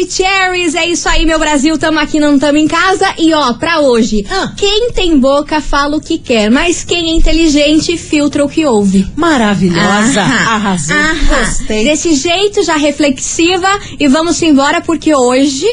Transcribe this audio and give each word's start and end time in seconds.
Maravicheries, 0.00 0.74
é 0.74 0.86
isso 0.86 1.08
aí, 1.08 1.24
meu 1.24 1.38
Brasil, 1.38 1.78
tamo 1.78 1.98
aqui, 1.98 2.20
não 2.20 2.38
tamo 2.38 2.58
em 2.58 2.68
casa. 2.68 3.14
E 3.18 3.32
ó, 3.32 3.54
pra 3.54 3.80
hoje, 3.80 4.26
Ah. 4.30 4.52
quem 4.54 4.90
tem 4.92 5.18
boca 5.18 5.58
fala 5.60 5.96
o 5.96 6.00
que 6.00 6.18
quer, 6.18 6.50
mas 6.50 6.84
quem 6.84 7.12
é 7.12 7.16
inteligente 7.16 7.96
filtra 7.96 8.44
o 8.44 8.48
que 8.48 8.66
ouve. 8.66 9.06
Maravilhosa. 9.16 10.20
Aham, 10.20 10.54
Arrasou. 10.54 10.96
aham. 10.96 11.16
Gostei. 11.38 11.84
Desse 11.84 12.14
jeito, 12.14 12.62
já 12.62 12.76
reflexiva, 12.76 13.68
e 13.98 14.06
vamos 14.06 14.40
embora, 14.42 14.82
porque 14.82 15.14
hoje 15.14 15.66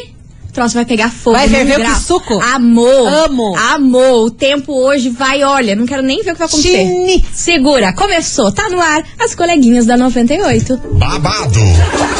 troço 0.54 0.74
vai 0.74 0.84
pegar 0.84 1.10
fogo. 1.10 1.36
Vai 1.36 1.48
ferver 1.48 1.80
o 1.80 1.84
que 1.84 2.00
suco? 2.00 2.40
Amor. 2.40 3.08
Amo. 3.26 3.56
Amor. 3.56 4.26
O 4.26 4.30
tempo 4.30 4.72
hoje 4.72 5.10
vai, 5.10 5.42
olha, 5.42 5.74
não 5.74 5.84
quero 5.84 6.02
nem 6.02 6.22
ver 6.22 6.30
o 6.30 6.32
que 6.34 6.38
vai 6.38 6.48
acontecer. 6.48 6.78
Chini. 6.78 7.24
Segura, 7.34 7.92
começou, 7.92 8.50
tá 8.52 8.68
no 8.70 8.80
ar, 8.80 9.02
as 9.18 9.34
coleguinhas 9.34 9.84
da 9.84 9.96
98. 9.96 10.80
babado, 10.92 11.60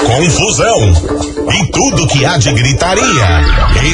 confusão 0.04 0.92
e 1.54 1.66
tudo 1.70 2.06
que 2.08 2.24
há 2.24 2.36
de 2.36 2.52
gritaria. 2.52 3.04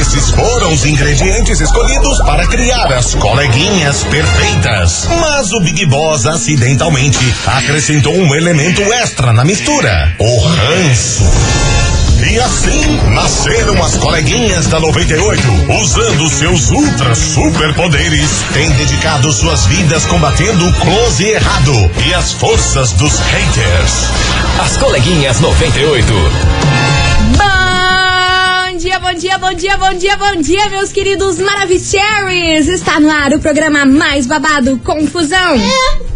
Esses 0.00 0.30
foram 0.30 0.72
os 0.72 0.84
ingredientes 0.86 1.60
escolhidos 1.60 2.18
para 2.20 2.46
criar 2.46 2.90
as 2.92 3.14
coleguinhas 3.14 4.02
perfeitas. 4.04 5.06
Mas 5.20 5.52
o 5.52 5.60
Big 5.60 5.84
Boss 5.86 6.26
acidentalmente 6.26 7.18
acrescentou 7.46 8.14
um 8.14 8.34
elemento 8.34 8.82
extra 8.82 9.32
na 9.32 9.44
mistura: 9.44 10.14
o 10.18 10.38
ranço. 10.38 11.79
E 12.28 12.38
assim 12.38 13.00
nasceram 13.10 13.82
as 13.82 13.96
coleguinhas 13.96 14.66
da 14.66 14.78
98, 14.78 15.42
usando 15.82 16.28
seus 16.28 16.70
ultra 16.70 17.14
superpoderes, 17.14 18.44
têm 18.52 18.70
dedicado 18.72 19.32
suas 19.32 19.66
vidas 19.66 20.04
combatendo 20.06 20.68
o 20.68 20.72
close 20.74 21.24
e 21.24 21.30
errado 21.30 21.90
e 22.06 22.14
as 22.14 22.32
forças 22.32 22.92
dos 22.92 23.18
haters. 23.18 24.10
As 24.60 24.76
coleguinhas 24.76 25.40
98. 25.40 26.12
Bom 27.36 27.59
dia, 28.80 28.98
bom 28.98 29.12
dia, 29.12 29.36
bom 29.36 29.52
dia, 29.52 29.76
bom 29.76 29.92
dia, 29.92 30.16
bom 30.16 30.36
dia, 30.40 30.70
meus 30.70 30.90
queridos 30.90 31.38
Maravicheries! 31.38 32.66
Está 32.66 32.98
no 32.98 33.10
ar 33.10 33.30
o 33.34 33.38
programa 33.38 33.84
mais 33.84 34.26
babado, 34.26 34.78
Confusão. 34.78 35.58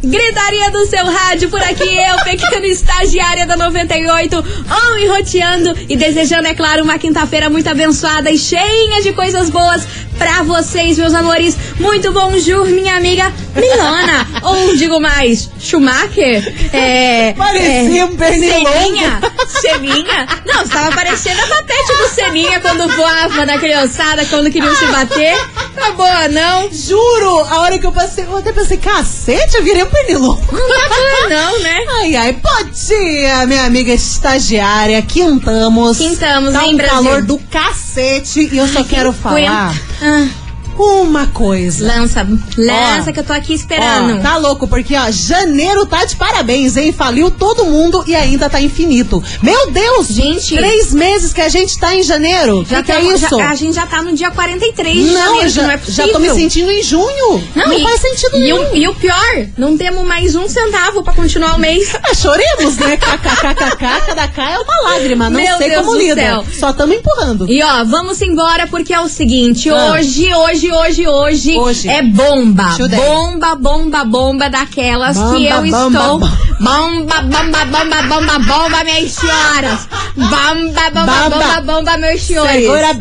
Gritaria 0.03 0.70
do 0.70 0.87
seu 0.87 1.05
rádio, 1.05 1.51
por 1.51 1.61
aqui 1.61 1.95
eu, 1.95 2.25
pequena 2.25 2.67
estagiária 2.67 3.47
da 3.47 3.55
98, 3.55 4.37
on 4.39 4.97
e 4.97 5.07
roteando 5.09 5.75
e 5.91 5.95
desejando, 5.95 6.48
é 6.48 6.55
claro, 6.55 6.85
uma 6.85 6.98
quinta-feira 6.98 7.51
muito 7.51 7.69
abençoada 7.69 8.31
e 8.31 8.39
cheia 8.39 9.03
de 9.03 9.12
coisas 9.12 9.51
boas 9.51 9.87
pra 10.19 10.43
vocês, 10.43 10.98
meus 10.98 11.15
amores. 11.15 11.57
Muito 11.79 12.12
bom 12.12 12.39
jur, 12.39 12.67
minha 12.67 12.97
amiga 12.97 13.33
Milona, 13.55 14.27
ou 14.43 14.77
digo 14.77 15.01
mais, 15.01 15.51
Schumacher. 15.59 16.43
É, 16.73 17.33
Parecia 17.37 18.03
é, 18.03 18.05
um 18.05 18.17
pernilongo. 18.17 18.69
Seninha, 18.70 19.20
Seninha? 19.48 20.29
Não, 20.47 20.62
estava 20.62 20.95
parecendo 20.95 21.41
a 21.41 21.47
papete 21.47 21.97
do 21.98 22.09
Seninha 22.09 22.61
quando 22.61 22.89
voava 22.89 23.47
na 23.47 23.59
criançada, 23.59 24.25
quando 24.27 24.51
queriam 24.51 24.75
se 24.75 24.87
bater. 24.87 25.37
Tá 25.75 25.91
boa, 25.92 26.29
não? 26.29 26.73
Juro, 26.73 27.41
a 27.41 27.61
hora 27.61 27.79
que 27.79 27.87
eu 27.87 27.92
passei, 27.92 28.25
eu 28.25 28.37
até 28.37 28.53
pensei, 28.53 28.77
cacete, 28.77 29.57
eu 29.57 29.65
virei 29.65 29.83
um 29.83 29.91
pernilongo. 29.91 30.41
Não 30.53 30.69
tá 30.69 30.89
boa, 30.89 31.29
não, 31.29 31.59
né? 31.61 31.85
Ai, 32.01 32.17
ai, 32.17 32.33
bom 32.33 32.70
dia, 32.70 33.47
minha 33.47 33.65
amiga 33.65 33.92
estagiária. 33.92 35.03
Quintamos. 35.03 35.98
Quintamos, 35.98 36.53
tá 36.53 36.65
hein, 36.65 36.75
um 36.75 36.77
Brasil? 36.77 36.95
calor 36.97 37.23
do 37.23 37.39
cacete. 37.51 38.48
E 38.53 38.59
eu 38.59 38.69
só 38.69 38.85
quero 38.85 39.12
falar 39.12 39.75
Ah, 40.06 40.44
uma 40.83 41.27
coisa. 41.28 41.86
lança, 41.86 42.27
lança 42.56 43.11
Ó, 43.11 43.12
que 43.12 43.20
eu 43.20 43.25
tô 43.25 43.33
aqui 43.33 43.55
esperando. 43.55 44.19
Ó, 44.19 44.20
tá 44.20 44.36
louco, 44.36 44.67
porque 44.67 44.97
ó, 44.97 45.11
janeiro 45.11 45.86
tá 45.86 46.05
de 46.05 46.17
parabéns, 46.17 46.77
hein? 46.77 46.92
Faliu 46.92 47.30
todo 47.30 47.64
mundo 47.64 48.05
e 48.07 48.14
ainda 48.14 48.48
tá 48.51 48.61
infinito. 48.61 49.23
Meu 49.42 49.70
Deus! 49.70 50.08
Gente. 50.08 50.57
Três 50.57 50.92
meses 50.92 51.33
que 51.33 51.40
a 51.40 51.48
gente 51.48 51.79
tá 51.79 51.95
em 51.95 52.02
janeiro. 52.02 52.64
já 52.68 52.79
que, 52.83 52.85
que 52.85 52.92
é 52.92 53.02
isso? 53.02 53.39
já- 53.39 53.51
a 53.51 53.55
gente 53.55 53.74
já 53.74 53.86
tá 53.86 54.02
no 54.02 54.12
dia 54.14 54.30
43 54.30 54.95
de 55.07 55.11
não, 55.12 55.20
janeiro, 55.27 55.48
já, 55.48 55.62
não 55.62 55.70
é 55.70 55.79
já 55.86 56.02
tô 56.08 56.18
me 56.18 56.29
possível. 56.29 56.35
sentindo 56.35 56.70
em 56.70 56.83
junho. 56.83 57.42
Não, 57.55 57.73
e- 57.73 57.83
faz 57.83 58.01
sentido 58.01 58.36
e 58.36 58.41
nenhum. 58.41 58.70
o, 58.73 58.77
e 58.77 58.89
o 58.89 58.95
pior, 58.95 59.46
não 59.56 59.77
temos 59.77 60.05
mais 60.06 60.35
um 60.35 60.48
centavo 60.48 61.02
pra 61.02 61.12
continuar 61.12 61.55
o 61.56 61.58
mês. 61.58 61.92
Ah, 62.06 62.12
choremos, 62.14 62.77
né? 62.77 62.96
KKKKK, 62.98 64.06
cada 64.06 64.29
K 64.29 64.51
é 64.51 64.58
uma 64.58 64.91
lágrima. 64.91 65.30
Não 65.30 65.41
Meu 65.41 65.56
sei 65.58 65.70
Deus 65.70 65.86
como 65.86 65.98
lida. 65.98 66.14
céu. 66.20 66.45
Só 66.58 66.70
estamos 66.70 66.95
empurrando. 66.96 67.51
E 67.51 67.62
ó, 67.62 67.83
vamos 67.85 68.20
embora 68.20 68.67
porque 68.67 68.92
é 68.92 69.01
o 69.01 69.08
seguinte, 69.08 69.70
Ah. 69.70 69.92
hoje, 69.92 70.33
hoje, 70.35 70.64
hoje, 70.70 71.07
hoje, 71.07 71.57
Hoje. 71.58 71.89
é 71.89 72.02
bomba. 72.02 72.73
Chudei. 72.77 72.98
Bomba, 72.98 73.55
bomba, 73.55 74.05
bomba 74.05 74.48
daquelas 74.51 75.17
Bomba, 75.17 75.36
que 75.36 75.47
eu 75.47 75.57
bomba, 75.63 75.67
estou. 75.98 76.19
bomba. 76.19 76.39
Bomba, 76.61 77.20
bomba, 77.23 77.64
bomba, 77.64 78.02
bomba, 78.02 78.39
bomba, 78.39 78.85
minhas 78.85 79.13
senhoras. 79.13 79.89
Bomba, 80.17 80.91
bomba, 80.95 81.30
bomba, 81.30 81.61
bomba, 81.61 81.97
meus 81.98 82.23
senhores. 82.23 82.63
Segura. 82.63 82.95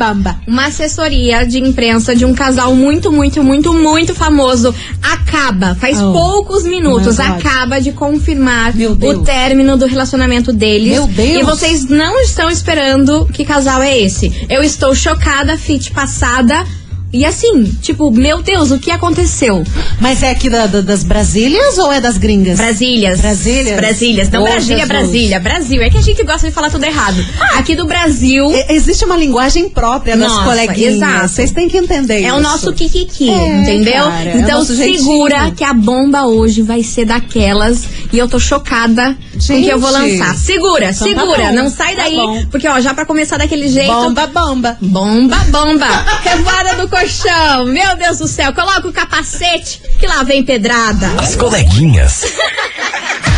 Uma 0.47 0.65
assessoria 0.65 1.45
de 1.45 1.59
imprensa 1.59 2.15
de 2.15 2.25
um 2.25 2.33
casal 2.33 2.75
muito, 2.75 3.11
muito, 3.11 3.43
muito, 3.43 3.73
muito 3.73 4.13
famoso 4.15 4.73
acaba, 5.01 5.75
faz 5.75 6.01
Oh, 6.01 6.11
poucos 6.11 6.63
minutos, 6.63 7.17
God. 7.17 7.25
acaba 7.27 7.79
de 7.79 7.91
confirmar 7.91 8.73
o 8.75 9.23
término 9.23 9.77
do 9.77 9.85
relacionamento 9.85 10.51
deles. 10.51 10.93
Meu 10.93 11.07
Deus. 11.07 11.39
E 11.41 11.43
vocês 11.43 11.85
não 11.85 12.19
estão 12.21 12.49
esperando 12.49 13.25
que 13.31 13.45
casal 13.45 13.81
é 13.81 13.97
esse. 13.99 14.45
Eu 14.49 14.63
estou 14.63 14.93
chocada, 14.95 15.55
fit 15.57 15.91
passada. 15.91 16.65
E 17.13 17.23
assim, 17.25 17.63
tipo, 17.79 18.09
meu 18.09 18.41
Deus, 18.41 18.71
o 18.71 18.79
que 18.79 18.89
aconteceu? 18.89 19.63
Mas 20.01 20.23
é 20.23 20.31
aqui 20.31 20.49
da- 20.49 20.65
da- 20.65 20.81
das 20.81 21.03
Brasílias 21.03 21.77
ou 21.77 21.91
é 21.91 22.01
das 22.01 22.17
gringas? 22.17 22.57
Brasílias. 22.57 23.21
Brasílias? 23.21 23.75
Brasílias. 23.77 24.29
Não 24.31 24.41
Oh, 24.41 24.45
Brasília. 24.45 24.85
Brasília. 24.87 25.39
Brasil. 25.39 25.81
É 25.83 25.89
que 25.91 25.97
a 25.99 26.01
gente 26.01 26.23
gosta 26.23 26.47
de 26.47 26.53
falar 26.53 26.71
tudo 26.71 26.83
errado. 26.85 27.23
Aqui 27.55 27.75
do 27.75 27.85
Brasil. 27.85 28.51
E- 28.51 28.73
Existe 28.73 29.05
uma 29.05 29.15
linguagem 29.15 29.69
própria 29.69 30.17
das 30.17 30.27
Nossa, 30.31 30.43
coleguinhas. 30.43 30.95
exato. 30.95 31.27
Vocês 31.27 31.51
têm 31.51 31.69
que 31.69 31.77
entender 31.77 32.15
É 32.15 32.21
isso. 32.27 32.35
o 32.35 32.41
nosso 32.41 32.73
kikiki, 32.73 33.29
É, 33.29 33.47
entendeu? 33.61 34.05
cara, 34.05 34.29
é 34.31 34.37
então 34.39 34.65
jeitinho. 34.65 34.97
segura 34.99 35.51
que 35.51 35.63
a 35.63 35.73
bomba 35.73 36.25
hoje 36.25 36.63
vai 36.63 36.81
ser 36.81 37.05
daquelas 37.05 37.83
e 38.11 38.17
eu 38.17 38.27
tô 38.27 38.39
chocada 38.39 39.15
com 39.31 39.53
o 39.53 39.61
que 39.61 39.67
eu 39.69 39.79
vou 39.79 39.91
Gente. 40.01 40.17
lançar. 40.17 40.35
Segura, 40.35 40.89
Então 40.89 41.07
tá 41.13 41.21
segura, 41.21 41.43
bom, 41.49 41.53
não 41.53 41.69
sai 41.69 41.95
tá 41.95 42.03
daí, 42.03 42.15
bom. 42.15 42.43
porque 42.49 42.67
ó, 42.67 42.79
já 42.79 42.91
pra 42.93 43.05
começar 43.05 43.37
daquele 43.37 43.67
jeito, 43.67 43.91
Bomba, 43.93 44.25
bomba. 44.25 44.77
Bomba, 44.81 45.37
bomba! 45.49 45.87
Revoada 46.23 46.75
do 46.75 46.87
colchão! 47.03 47.65
Meu 47.65 47.97
Deus 47.97 48.19
do 48.19 48.27
céu! 48.27 48.53
Coloca 48.53 48.87
o 48.87 48.93
capacete 48.93 49.81
que 49.99 50.07
lá 50.07 50.23
vem 50.23 50.43
pedrada! 50.43 51.07
As 51.19 51.35
coleguinhas. 51.35 52.23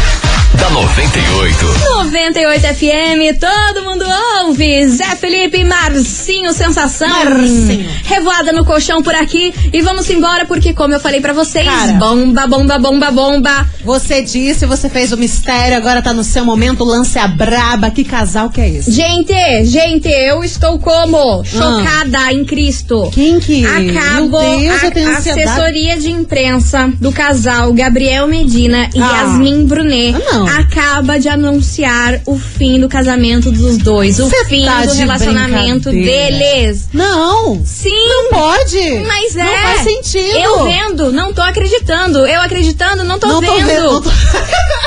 da 0.60 0.70
98. 0.70 1.66
98 1.96 2.62
FM, 2.76 3.40
todo 3.40 3.84
mundo 3.84 4.06
ouve! 4.44 4.88
Zé 4.88 5.16
Felipe, 5.16 5.64
Marcinho, 5.64 6.54
sensação! 6.54 7.08
Marcinho. 7.08 7.90
Revoada 8.06 8.52
no 8.52 8.64
colchão 8.66 9.02
por 9.02 9.14
aqui 9.16 9.54
e 9.74 9.82
vamos 9.82 10.10
embora 10.10 10.46
porque, 10.46 10.74
como 10.74 10.94
eu 10.94 11.00
falei 11.00 11.20
pra 11.22 11.34
vocês, 11.34 11.66
Cara. 11.66 11.94
bomba, 11.94 12.48
bomba, 12.48 12.78
bomba, 12.80 13.12
bomba! 13.12 13.68
Você 13.84 14.22
disse, 14.22 14.66
você 14.66 14.90
fez 14.90 15.12
o 15.12 15.18
mistério, 15.18 15.78
agora 15.78 16.02
tá 16.02 16.14
no 16.14 16.24
seu 16.24 16.44
momento, 16.46 16.84
lance 16.84 17.18
a 17.20 17.28
braba. 17.28 17.90
Que 17.92 18.04
casal 18.04 18.50
que 18.50 18.62
é 18.62 18.70
esse? 18.70 18.92
Gente, 18.92 19.34
gente, 19.66 20.08
eu 20.10 20.44
estou 20.44 20.80
como? 20.80 21.44
Chocada 21.44 22.32
em 22.32 22.44
Cristo. 22.46 23.10
Quem 23.14 23.40
que? 23.40 23.66
Acabou 23.66 24.42
Meu 24.60 24.70
Deus, 24.70 24.84
a, 24.84 24.86
eu 24.88 24.92
tenho 24.92 25.10
a 25.10 25.18
ansiedade. 25.18 25.48
assessoria 25.50 25.98
de 25.98 26.12
imprensa 26.12 26.92
do 27.00 27.12
casal 27.12 27.74
Gabriel 27.74 28.28
Medina 28.28 28.90
e 28.94 29.02
Ah. 29.02 29.16
Yasmin 29.22 29.66
Brunet 29.66 30.16
Ah, 30.16 30.34
não. 30.34 30.45
Acaba 30.48 31.20
de 31.20 31.28
anunciar 31.30 32.22
o 32.26 32.38
fim 32.38 32.80
do 32.80 32.88
casamento 32.90 33.52
dos 33.52 33.78
dois, 33.78 34.20
o 34.20 34.30
Cê 34.30 34.46
fim 34.46 34.66
tá 34.66 34.86
do 34.86 34.94
relacionamento 34.94 35.90
deles. 35.92 36.88
Não. 36.94 37.62
Sim. 37.66 38.08
Não 38.08 38.30
pode. 38.30 39.00
Mas 39.06 39.36
é. 39.36 39.44
Não 39.44 39.58
faz 39.64 39.82
sentido. 39.82 40.38
Eu 40.38 40.64
vendo, 40.66 41.12
não 41.12 41.34
tô 41.34 41.42
acreditando. 41.42 42.26
Eu 42.26 42.42
acreditando, 42.42 43.04
não 43.04 43.20
tô 43.20 43.28
Não 43.28 43.42
vendo. 43.42 43.52
tô 43.52 43.66
vendo. 43.66 43.92
não 43.92 44.02
tô- 44.02 44.10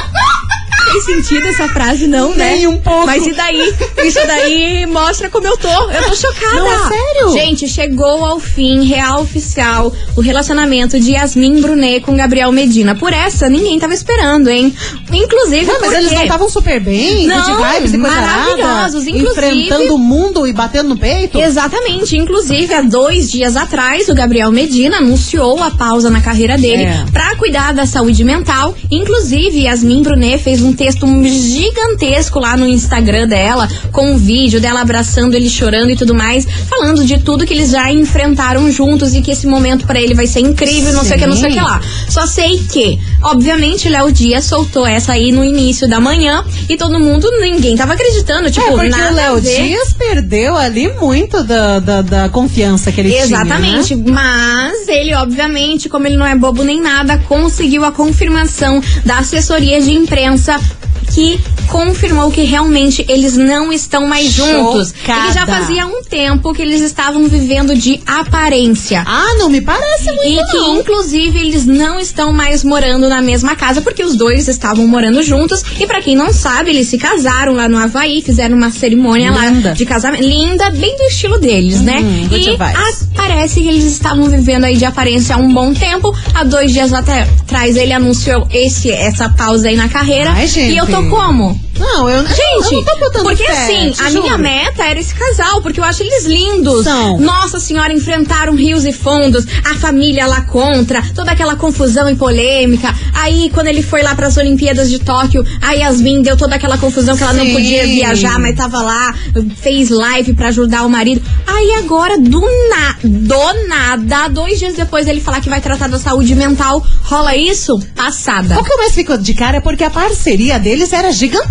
Tem 0.91 1.01
sentido 1.03 1.47
essa 1.49 1.69
frase, 1.69 2.07
não, 2.07 2.35
né? 2.35 2.55
Nem 2.55 2.67
um 2.67 2.79
pouco. 2.79 3.07
Mas 3.07 3.27
e 3.27 3.33
daí? 3.35 3.75
Isso 4.05 4.19
daí 4.27 4.87
mostra 4.87 5.29
como 5.31 5.47
eu 5.47 5.57
tô. 5.57 5.69
Eu 5.69 6.03
tô 6.09 6.15
chocada. 6.15 6.55
Não, 6.57 6.67
é 6.73 6.89
sério? 6.89 7.33
Gente, 7.33 7.69
chegou 7.69 8.25
ao 8.25 8.39
fim, 8.41 8.85
real 8.85 9.21
oficial, 9.23 9.93
o 10.17 10.21
relacionamento 10.21 10.99
de 10.99 11.13
Yasmin 11.13 11.61
Brunet 11.61 12.01
com 12.01 12.17
Gabriel 12.17 12.51
Medina. 12.53 12.95
Por 12.95 13.13
essa, 13.13 13.49
ninguém 13.49 13.79
tava 13.79 13.93
esperando, 13.95 14.49
hein? 14.49 14.75
Inclusive, 15.13 15.67
Não, 15.67 15.75
mas 15.75 15.83
porque... 15.83 15.97
eles 15.97 16.13
não 16.13 16.23
estavam 16.23 16.49
super 16.49 16.81
bem, 16.81 17.27
Não, 17.27 17.37
good 17.37 17.57
vibes 17.75 17.95
e 17.95 17.99
coisa 17.99 18.15
maravilhosos, 18.21 18.65
arada, 19.07 19.11
inclusive- 19.11 19.29
Enfrentando 19.29 19.95
o 19.95 19.99
mundo 19.99 20.47
e 20.47 20.53
batendo 20.53 20.89
no 20.91 20.97
peito. 20.97 21.39
Exatamente. 21.39 22.17
Inclusive, 22.17 22.73
há 22.75 22.83
dois 22.83 23.31
dias 23.31 23.57
atrás, 23.57 24.09
o 24.09 24.15
Gabriel 24.15 24.51
Medina 24.51 24.99
anunciou 24.99 25.63
a 25.63 25.71
pausa 25.71 26.11
na 26.11 26.21
carreira 26.21 26.57
dele 26.57 26.85
É. 26.85 27.05
pra 27.13 27.37
cuidar 27.37 27.73
da 27.75 27.87
saúde 27.87 28.25
mental. 28.25 28.75
Inclusive, 28.91 29.63
Yasmin 29.65 30.03
Brunet 30.03 30.43
fez 30.43 30.63
um 30.63 30.73
texto 30.79 31.07
gigantesco 31.25 32.39
lá 32.39 32.57
no 32.57 32.67
Instagram 32.67 33.27
dela, 33.27 33.69
com 33.93 34.13
um 34.13 34.17
vídeo 34.17 34.61
dela 34.61 34.81
abraçando 34.81 35.35
ele, 35.35 35.51
chorando 35.51 35.91
e 35.91 35.97
tudo 35.97 36.15
mais, 36.15 36.47
falando 36.69 37.05
de 37.05 37.19
tudo 37.19 37.45
que 37.45 37.53
eles 37.53 37.71
já 37.71 37.93
enfrentaram 37.93 38.71
juntos 38.71 39.13
e 39.13 39.21
que 39.21 39.33
esse 39.33 39.47
momento 39.47 39.87
pra 39.87 40.01
ele 40.01 40.15
vai 40.15 40.29
ser 40.29 40.41
incrível, 40.41 40.93
não 40.93 41.03
sei 41.05 41.17
o 41.17 41.21
que, 41.21 41.27
não 41.27 41.37
sei 41.37 41.51
o 41.51 41.53
que 41.53 41.61
lá. 41.61 41.81
Só 42.09 42.27
sei 42.27 42.59
que, 42.71 42.99
obviamente, 43.23 43.89
Léo 43.89 44.13
Dias 44.13 44.45
soltou 44.45 44.87
essa 44.87 45.13
aí 45.13 45.33
no 45.33 45.45
início 45.45 45.89
da 45.89 45.99
manhã 46.01 46.45
e 46.69 46.77
todo 46.77 47.01
mundo, 47.01 47.29
ninguém 47.41 47.77
tava 47.77 47.95
acreditando, 47.95 48.49
tipo, 48.51 48.67
é, 48.67 48.71
porque 48.71 48.89
nada 48.89 49.13
o 49.13 49.15
Léo. 49.17 49.41
Dias 49.41 49.93
perdeu 49.93 50.57
ali 50.57 50.93
muito 50.93 51.43
da, 51.43 51.81
da, 51.81 52.03
da 52.03 52.29
confiança 52.29 52.93
que 52.93 53.01
ele 53.01 53.17
Exatamente, 53.17 53.89
tinha. 53.89 54.05
né? 54.05 54.13
mas 54.13 54.87
ele, 54.87 55.13
obviamente, 55.15 55.89
como 55.89 56.07
ele 56.07 56.17
não 56.17 56.27
é 56.27 56.37
bobo 56.37 56.63
nem 56.63 56.81
nada, 56.81 57.19
conseguiu 57.27 57.85
a 57.85 57.91
confirmação 57.91 58.81
da 59.05 59.19
assessoria 59.19 59.81
de 59.81 59.91
imprensa 59.93 60.61
que 61.09 61.58
confirmou 61.69 62.31
que 62.31 62.43
realmente 62.43 63.05
eles 63.09 63.37
não 63.37 63.73
estão 63.73 64.07
mais 64.07 64.31
juntos. 64.33 64.89
Chocada. 64.97 65.25
E 65.25 65.29
que 65.29 65.35
já 65.35 65.47
fazia 65.47 65.87
um 65.87 66.03
tempo 66.03 66.53
que 66.53 66.63
eles 66.63 66.81
estavam 66.81 67.27
vivendo 67.29 67.75
de 67.77 68.01
aparência. 68.07 69.05
Ah, 69.07 69.35
não 69.39 69.49
me 69.49 69.61
parece 69.61 70.11
muito 70.13 70.27
E 70.27 70.51
que, 70.51 70.57
não. 70.57 70.81
inclusive, 70.81 71.39
eles 71.39 71.67
não 71.67 71.99
estão 72.01 72.33
mais 72.33 72.65
morando 72.65 73.09
na 73.09 73.21
mesma 73.21 73.55
casa, 73.55 73.81
porque 73.81 74.03
os 74.05 74.17
dois 74.17 74.49
estavam 74.49 74.87
morando 74.87 75.23
juntos. 75.23 75.63
E 75.79 75.87
pra 75.87 76.01
quem 76.03 76.17
não 76.17 76.33
sabe, 76.33 76.71
eles 76.71 76.89
se 76.89 76.99
casaram 76.99 77.53
lá 77.53 77.69
no 77.69 77.77
Havaí, 77.79 78.23
fizeram 78.23 78.57
uma 78.57 78.71
cerimônia 78.71 79.31
Linda. 79.31 79.69
lá 79.69 79.75
de 79.75 79.85
casamento. 79.87 80.23
Linda, 80.25 80.71
bem 80.71 80.97
do 80.97 81.03
estilo 81.05 81.39
deles, 81.39 81.81
né? 81.81 81.99
Uhum, 82.01 82.29
E 82.37 82.57
a- 82.57 82.93
parece 83.15 83.61
que 83.61 83.69
eles 83.69 83.85
estavam 83.85 84.25
vivendo 84.31 84.65
aí 84.65 84.77
de 84.77 84.85
aparência 84.85 85.35
há 85.35 85.39
um 85.39 85.53
bom 85.53 85.73
tempo. 85.75 86.15
Há 86.35 86.45
dois 86.45 86.73
dias 86.73 86.93
atrás 86.93 87.77
ele 87.77 87.93
anunciou 87.93 88.47
esse, 88.53 88.91
essa 88.91 89.29
pausa 89.31 89.69
aí 89.69 89.77
na 89.77 89.89
carreira. 89.89 90.31
Ai, 90.31 90.47
gente. 90.47 90.73
E 90.73 90.77
eu 90.77 90.87
tô 90.87 91.05
como? 91.09 91.58
Não, 91.79 92.09
eu, 92.11 92.27
Gente, 92.27 92.41
eu 92.43 92.73
não 92.73 92.85
tô 92.85 92.97
botando 92.99 93.23
porque 93.23 93.45
assim, 93.45 93.95
a 94.01 94.11
juro. 94.11 94.23
minha 94.25 94.39
meta 94.39 94.85
era 94.85 94.99
esse 94.99 95.15
casal, 95.15 95.63
porque 95.63 95.79
eu 95.79 95.85
acho 95.85 96.03
eles 96.03 96.27
lindos. 96.27 96.85
São. 96.85 97.19
Nossa 97.19 97.61
senhora, 97.61 97.93
enfrentaram 97.93 98.55
rios 98.55 98.85
e 98.85 98.93
fundos, 98.93 99.47
a 99.65 99.75
família 99.77 100.27
lá 100.27 100.43
contra, 100.43 101.03
toda 101.15 101.31
aquela 101.31 101.55
confusão 101.57 102.11
e 102.11 102.17
polêmica. 102.17 102.93
Aí, 103.15 103.51
quando 103.55 103.69
ele 103.69 103.83
foi 103.83 104.03
lá 104.03 104.15
pras 104.15 104.37
Olimpíadas 104.37 104.91
de 104.91 104.99
Tóquio, 104.99 105.45
a 105.63 105.73
Yasmin 105.73 106.23
deu 106.23 106.37
toda 106.37 106.57
aquela 106.57 106.77
confusão 106.79 107.17
que 107.17 107.23
ela 107.23 107.33
não 107.33 107.45
Sim. 107.45 107.53
podia 107.53 107.87
viajar, 107.87 108.39
mas 108.39 108.57
tava 108.57 108.83
lá, 108.83 109.15
fez 109.57 109.89
live 109.89 110.35
pra 110.35 110.49
ajudar 110.49 110.85
o 110.85 110.91
marido. 110.91 111.23
Aí 111.47 111.75
agora, 111.75 112.19
do, 112.19 112.41
na, 112.41 112.97
do 113.05 113.69
nada, 113.69 114.29
dois 114.29 114.59
dias 114.59 114.75
depois 114.75 115.07
dele 115.07 115.21
falar 115.21 115.41
que 115.41 115.49
vai 115.49 115.61
tratar 115.61 115.89
da 115.89 115.99
saúde 115.99 116.35
mental, 116.35 116.85
rola 117.05 117.37
isso? 117.37 117.79
Passada. 117.95 118.59
O 118.59 118.65
que 118.65 118.73
eu 118.73 118.79
mais 118.79 118.95
fico 118.95 119.17
de 119.17 119.35
cara 119.35 119.59
é 119.59 119.61
porque 119.61 119.85
a 119.85 119.91
parceria 119.91 120.59
deles 120.59 120.93
era 120.93 121.13
gigantesca. 121.13 121.48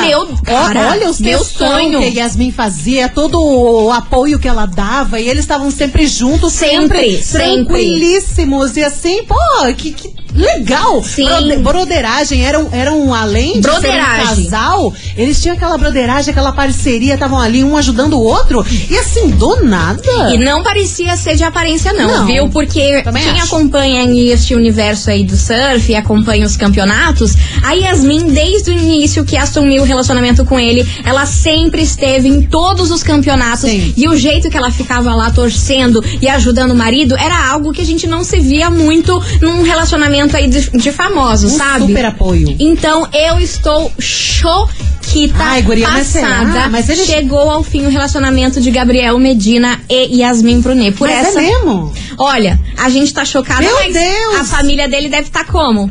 Meu, 0.00 0.20
Ó, 0.22 0.36
cara, 0.42 0.90
olha 0.90 1.10
os 1.10 1.20
meu 1.20 1.42
sonho. 1.44 1.98
que 2.00 2.06
a 2.06 2.22
Yasmin 2.22 2.50
fazia, 2.50 3.08
todo 3.08 3.40
o 3.42 3.90
apoio 3.92 4.38
que 4.38 4.48
ela 4.48 4.66
dava, 4.66 5.20
e 5.20 5.28
eles 5.28 5.40
estavam 5.44 5.70
sempre 5.70 6.06
juntos, 6.06 6.52
Sempre, 6.52 6.98
sempre, 6.98 7.22
sempre. 7.22 7.64
tranquilíssimos. 7.64 8.76
E 8.76 8.84
assim, 8.84 9.24
pô, 9.24 9.34
que, 9.76 9.92
que 9.92 10.13
legal. 10.34 11.02
Sim. 11.02 11.24
Brode- 11.26 11.56
broderagem, 11.58 12.44
eram, 12.44 12.68
eram 12.72 13.14
além 13.14 13.60
de 13.60 13.62
ser 13.62 13.70
um 13.70 13.72
Broderagem. 13.80 14.44
casal, 14.44 14.92
eles 15.16 15.40
tinham 15.40 15.56
aquela 15.56 15.78
broderagem, 15.78 16.30
aquela 16.30 16.52
parceria, 16.52 17.14
estavam 17.14 17.38
ali 17.38 17.62
um 17.62 17.76
ajudando 17.76 18.14
o 18.14 18.22
outro. 18.22 18.64
E 18.90 18.96
assim, 18.98 19.30
do 19.30 19.64
nada. 19.64 20.02
E 20.32 20.38
não 20.38 20.62
parecia 20.62 21.16
ser 21.16 21.36
de 21.36 21.44
aparência, 21.44 21.92
não, 21.92 22.18
Não. 22.18 22.26
viu? 22.26 22.48
Porque 22.48 23.02
quem 23.02 23.40
acho. 23.40 23.54
acompanha 23.54 24.04
este 24.32 24.54
universo 24.54 25.10
aí 25.10 25.24
do 25.24 25.36
surf 25.36 25.90
e 25.90 25.94
acompanha 25.94 26.46
os 26.46 26.56
campeonatos, 26.56 27.34
a 27.62 27.72
Yasmin, 27.72 28.26
desde 28.32 28.70
o 28.70 28.72
início 28.72 29.24
que 29.24 29.36
assumiu 29.36 29.82
o 29.82 29.86
relacionamento 29.86 30.44
com 30.44 30.58
ele, 30.58 30.86
ela 31.04 31.26
sempre 31.26 31.82
esteve 31.82 32.28
em 32.28 32.42
todos 32.42 32.90
os 32.90 33.02
campeonatos. 33.02 33.60
Sim. 33.70 33.92
E 33.96 34.08
o 34.08 34.16
jeito 34.16 34.50
que 34.50 34.56
ela 34.56 34.70
ficava 34.70 35.14
lá 35.14 35.30
torcendo 35.30 36.02
e 36.20 36.28
ajudando 36.28 36.72
o 36.72 36.74
marido 36.74 37.16
era 37.16 37.50
algo 37.50 37.72
que 37.72 37.80
a 37.82 37.86
gente 37.86 38.06
não 38.06 38.24
se 38.24 38.40
via 38.40 38.70
muito 38.70 39.22
num 39.40 39.62
relacionamento 39.62 40.23
aí 40.36 40.46
de, 40.48 40.70
de 40.70 40.92
famosos, 40.92 41.52
Um 41.52 41.56
sabe? 41.58 41.86
super 41.86 42.04
apoio. 42.06 42.54
Então 42.58 43.08
eu 43.12 43.38
estou 43.40 43.90
choquita 43.98 45.34
Ai, 45.38 45.62
guria, 45.62 45.88
mas 45.88 46.12
passada. 46.12 46.52
será? 46.52 46.68
Mas 46.68 46.88
ele- 46.88 47.04
Chegou 47.04 47.50
ao 47.50 47.62
fim 47.62 47.84
o 47.86 47.90
relacionamento 47.90 48.60
de 48.60 48.70
Gabriel 48.70 49.18
Medina 49.18 49.80
e 49.88 50.20
Yasmin 50.20 50.60
Brunet. 50.60 50.96
Por 50.96 51.08
Mas 51.08 51.28
essa. 51.28 51.40
é 51.40 51.46
mesmo? 51.46 51.92
Olha, 52.18 52.58
a 52.78 52.88
gente 52.88 53.12
tá 53.12 53.24
chocada, 53.24 53.60
Meu 53.62 53.74
mas 53.74 53.92
Deus! 53.92 54.36
a 54.40 54.44
família 54.44 54.88
dele 54.88 55.08
deve 55.08 55.28
estar 55.28 55.44
como? 55.46 55.90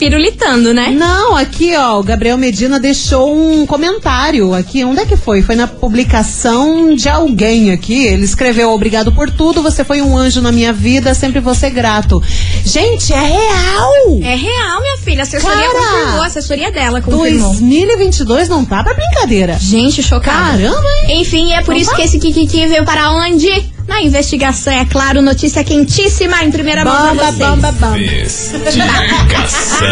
Pirulitando, 0.00 0.72
né? 0.72 0.88
Não, 0.88 1.36
aqui 1.36 1.76
ó, 1.76 2.00
o 2.00 2.02
Gabriel 2.02 2.38
Medina 2.38 2.80
deixou 2.80 3.36
um 3.36 3.66
comentário 3.66 4.54
aqui. 4.54 4.82
Onde 4.82 5.00
é 5.00 5.04
que 5.04 5.14
foi? 5.14 5.42
Foi 5.42 5.54
na 5.54 5.66
publicação 5.66 6.94
de 6.94 7.06
alguém 7.06 7.70
aqui. 7.70 8.06
Ele 8.06 8.24
escreveu: 8.24 8.70
Obrigado 8.70 9.12
por 9.12 9.30
tudo, 9.30 9.62
você 9.62 9.84
foi 9.84 10.00
um 10.00 10.16
anjo 10.16 10.40
na 10.40 10.50
minha 10.50 10.72
vida, 10.72 11.12
sempre 11.12 11.38
vou 11.38 11.54
ser 11.54 11.68
grato. 11.68 12.18
Gente, 12.64 13.12
é 13.12 13.20
real! 13.20 14.20
É 14.22 14.34
real, 14.36 14.80
minha 14.80 14.96
filha. 15.04 15.20
A 15.20 15.24
assessoria 15.24 15.68
Cara! 15.68 15.72
confirmou, 15.72 16.22
a 16.22 16.26
assessoria 16.26 16.72
dela 16.72 17.02
confirmou. 17.02 17.50
2022 17.50 18.48
não 18.48 18.64
tá 18.64 18.82
pra 18.82 18.94
brincadeira. 18.94 19.58
Gente, 19.60 20.02
chocada. 20.02 20.62
Caramba, 20.62 20.88
hein? 21.08 21.20
Enfim, 21.20 21.52
é 21.52 21.60
por 21.60 21.76
isso 21.76 21.94
que 21.94 22.00
esse 22.00 22.18
Kikiki 22.18 22.66
veio 22.68 22.86
para 22.86 23.12
onde? 23.12 23.50
Na 23.90 24.00
investigação, 24.00 24.72
é 24.72 24.84
claro, 24.86 25.20
notícia 25.20 25.64
quentíssima 25.64 26.44
em 26.44 26.50
primeira 26.52 26.84
mão 26.84 26.94
pra 26.94 27.10
Bamba, 27.10 27.24
vocês. 27.24 27.38
bamba, 27.38 27.72
bamba. 27.72 27.98
Investigação. 27.98 29.88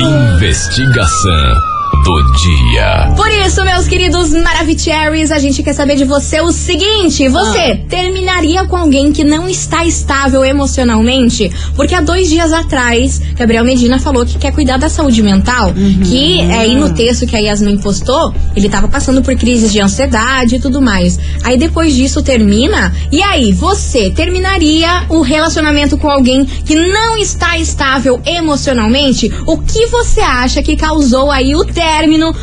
Investigação 0.34 1.73
do 2.04 2.22
dia. 2.34 3.12
Por 3.16 3.30
isso, 3.30 3.64
meus 3.64 3.86
queridos 3.88 4.30
Maravicheries, 4.30 5.30
a 5.30 5.38
gente 5.38 5.62
quer 5.62 5.72
saber 5.72 5.96
de 5.96 6.04
você 6.04 6.40
o 6.40 6.52
seguinte: 6.52 7.28
você 7.28 7.58
Ah. 7.58 7.88
terminaria 7.88 8.64
com 8.66 8.76
alguém 8.76 9.10
que 9.12 9.24
não 9.24 9.48
está 9.48 9.86
estável 9.86 10.44
emocionalmente? 10.44 11.50
Porque 11.74 11.94
há 11.94 12.00
dois 12.02 12.28
dias 12.28 12.52
atrás, 12.52 13.20
Gabriel 13.36 13.64
Medina 13.64 13.98
falou 13.98 14.26
que 14.26 14.36
quer 14.36 14.52
cuidar 14.52 14.76
da 14.76 14.88
saúde 14.88 15.22
mental. 15.22 15.68
Uhum. 15.68 16.00
Que 16.04 16.40
é, 16.40 16.58
aí 16.58 16.74
no 16.74 16.92
texto 16.92 17.26
que 17.26 17.36
a 17.36 17.38
Yasmin 17.38 17.78
postou, 17.78 18.34
ele 18.54 18.68
tava 18.68 18.86
passando 18.88 19.22
por 19.22 19.34
crises 19.36 19.72
de 19.72 19.80
ansiedade 19.80 20.56
e 20.56 20.60
tudo 20.60 20.82
mais. 20.82 21.18
Aí 21.42 21.56
depois 21.56 21.94
disso 21.94 22.22
termina. 22.22 22.92
E 23.10 23.22
aí, 23.22 23.52
você 23.52 24.10
terminaria 24.10 25.04
o 25.08 25.22
relacionamento 25.22 25.96
com 25.96 26.10
alguém 26.10 26.44
que 26.44 26.74
não 26.74 27.16
está 27.16 27.56
estável 27.56 28.20
emocionalmente? 28.26 29.32
O 29.46 29.58
que 29.58 29.86
você 29.86 30.20
acha 30.20 30.62
que 30.62 30.76
causou 30.76 31.30
aí 31.30 31.54
o 31.54 31.64
término 31.64 31.83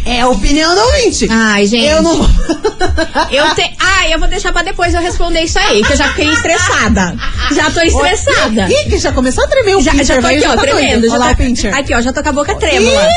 É 0.09 0.23
a 0.23 0.29
opinião 0.29 0.75
do 0.75 0.81
ouvinte. 0.81 1.27
Ai, 1.31 1.67
gente. 1.67 1.85
Eu 1.87 2.03
não. 2.03 2.19
Eu 3.31 3.55
te... 3.55 3.77
Ai, 3.79 4.15
eu 4.15 4.19
vou 4.19 4.27
deixar 4.27 4.53
pra 4.53 4.63
depois 4.63 4.95
eu 4.95 5.01
responder 5.03 5.41
isso 5.43 5.59
aí, 5.59 5.83
que 5.85 5.93
eu 5.93 5.97
já 5.97 6.09
fiquei 6.09 6.33
estressada. 6.33 7.15
Já 7.53 7.71
tô 7.71 7.81
estressada. 7.83 8.69
Ih, 8.71 8.89
que 8.89 8.99
já 8.99 9.13
começou 9.13 9.45
a 9.45 9.49
tremer 9.49 9.77
o 9.77 9.83
Já, 9.83 9.91
pincher, 9.91 10.07
já 10.07 10.15
tô 10.17 10.23
vai, 10.23 10.37
aqui, 10.37 10.47
ó, 10.47 10.51
tá 10.51 10.57
doido. 10.57 10.73
tremendo. 10.77 11.07
Já 11.07 11.13
Olha 11.13 11.19
lá 11.21 11.27
tá... 11.27 11.33
o 11.33 11.37
pincher. 11.37 11.75
Aqui, 11.75 11.95
ó, 11.95 12.01
já 12.01 12.13
tô 12.13 12.23
com 12.23 12.29
a 12.29 12.33
boca 12.33 12.55
trêmula. 12.55 13.09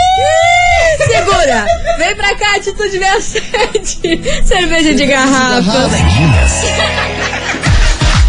Segura! 0.98 1.66
Vem 1.98 2.16
pra 2.16 2.36
cá, 2.36 2.56
atitude 2.58 3.00
67. 3.00 4.22
Cerveja 4.46 4.94
de 4.94 5.06
garrafa. 5.06 5.90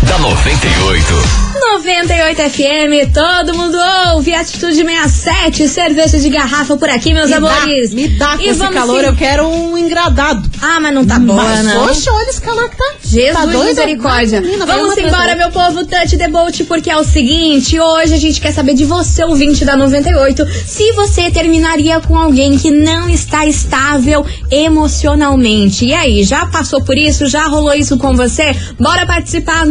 Da 0.03 0.19
98. 0.19 1.52
98 1.73 2.43
FM, 2.51 3.13
todo 3.15 3.55
mundo 3.57 3.79
ouve. 4.15 4.35
Atitude 4.35 4.75
67, 4.85 5.69
cerveja 5.69 6.19
de 6.19 6.29
garrafa 6.29 6.77
por 6.77 6.89
aqui, 6.91 7.15
meus 7.15 7.31
Me 7.31 7.31
dá, 7.31 7.37
amores. 7.37 7.95
me 7.95 8.09
dá 8.09 8.37
com 8.37 8.43
E 8.43 8.49
esse 8.49 8.69
calor, 8.69 9.01
sim- 9.01 9.07
eu 9.07 9.15
quero 9.17 9.49
um 9.49 9.79
engradado. 9.79 10.51
Ah, 10.61 10.81
mas 10.81 10.93
não 10.95 11.05
tá 11.07 11.19
boa, 11.19 11.43
Mas, 11.43 11.65
não. 11.65 11.85
Oxe, 11.87 12.09
olha 12.11 12.29
esse 12.29 12.41
calor 12.41 12.69
que 12.69 12.77
tá. 12.77 12.85
Jesus 13.05 13.33
tá 13.35 13.45
doido? 13.45 13.65
misericórdia. 13.65 14.41
Menina, 14.41 14.67
Vamos 14.67 14.97
embora, 14.99 15.37
meu 15.37 15.51
povo, 15.51 15.85
touch 15.85 16.17
the 16.19 16.29
boat, 16.29 16.65
porque 16.65 16.91
é 16.91 16.97
o 16.97 17.05
seguinte, 17.05 17.79
hoje 17.79 18.15
a 18.15 18.19
gente 18.19 18.41
quer 18.41 18.53
saber 18.53 18.75
de 18.75 18.85
você, 18.85 19.25
ouvinte 19.25 19.65
da 19.65 19.77
98, 19.77 20.45
se 20.67 20.93
você 20.93 21.31
terminaria 21.31 22.01
com 22.01 22.17
alguém 22.19 22.59
que 22.59 22.71
não 22.71 23.09
está 23.09 23.47
estável 23.47 24.25
emocionalmente. 24.51 25.85
E 25.87 25.95
aí, 25.95 26.25
já 26.25 26.47
passou 26.47 26.83
por 26.83 26.97
isso? 26.99 27.27
Já 27.27 27.47
rolou 27.47 27.75
isso 27.75 27.97
com 27.99 28.15
você? 28.17 28.55
Bora 28.79 29.07
participar, 29.07 29.65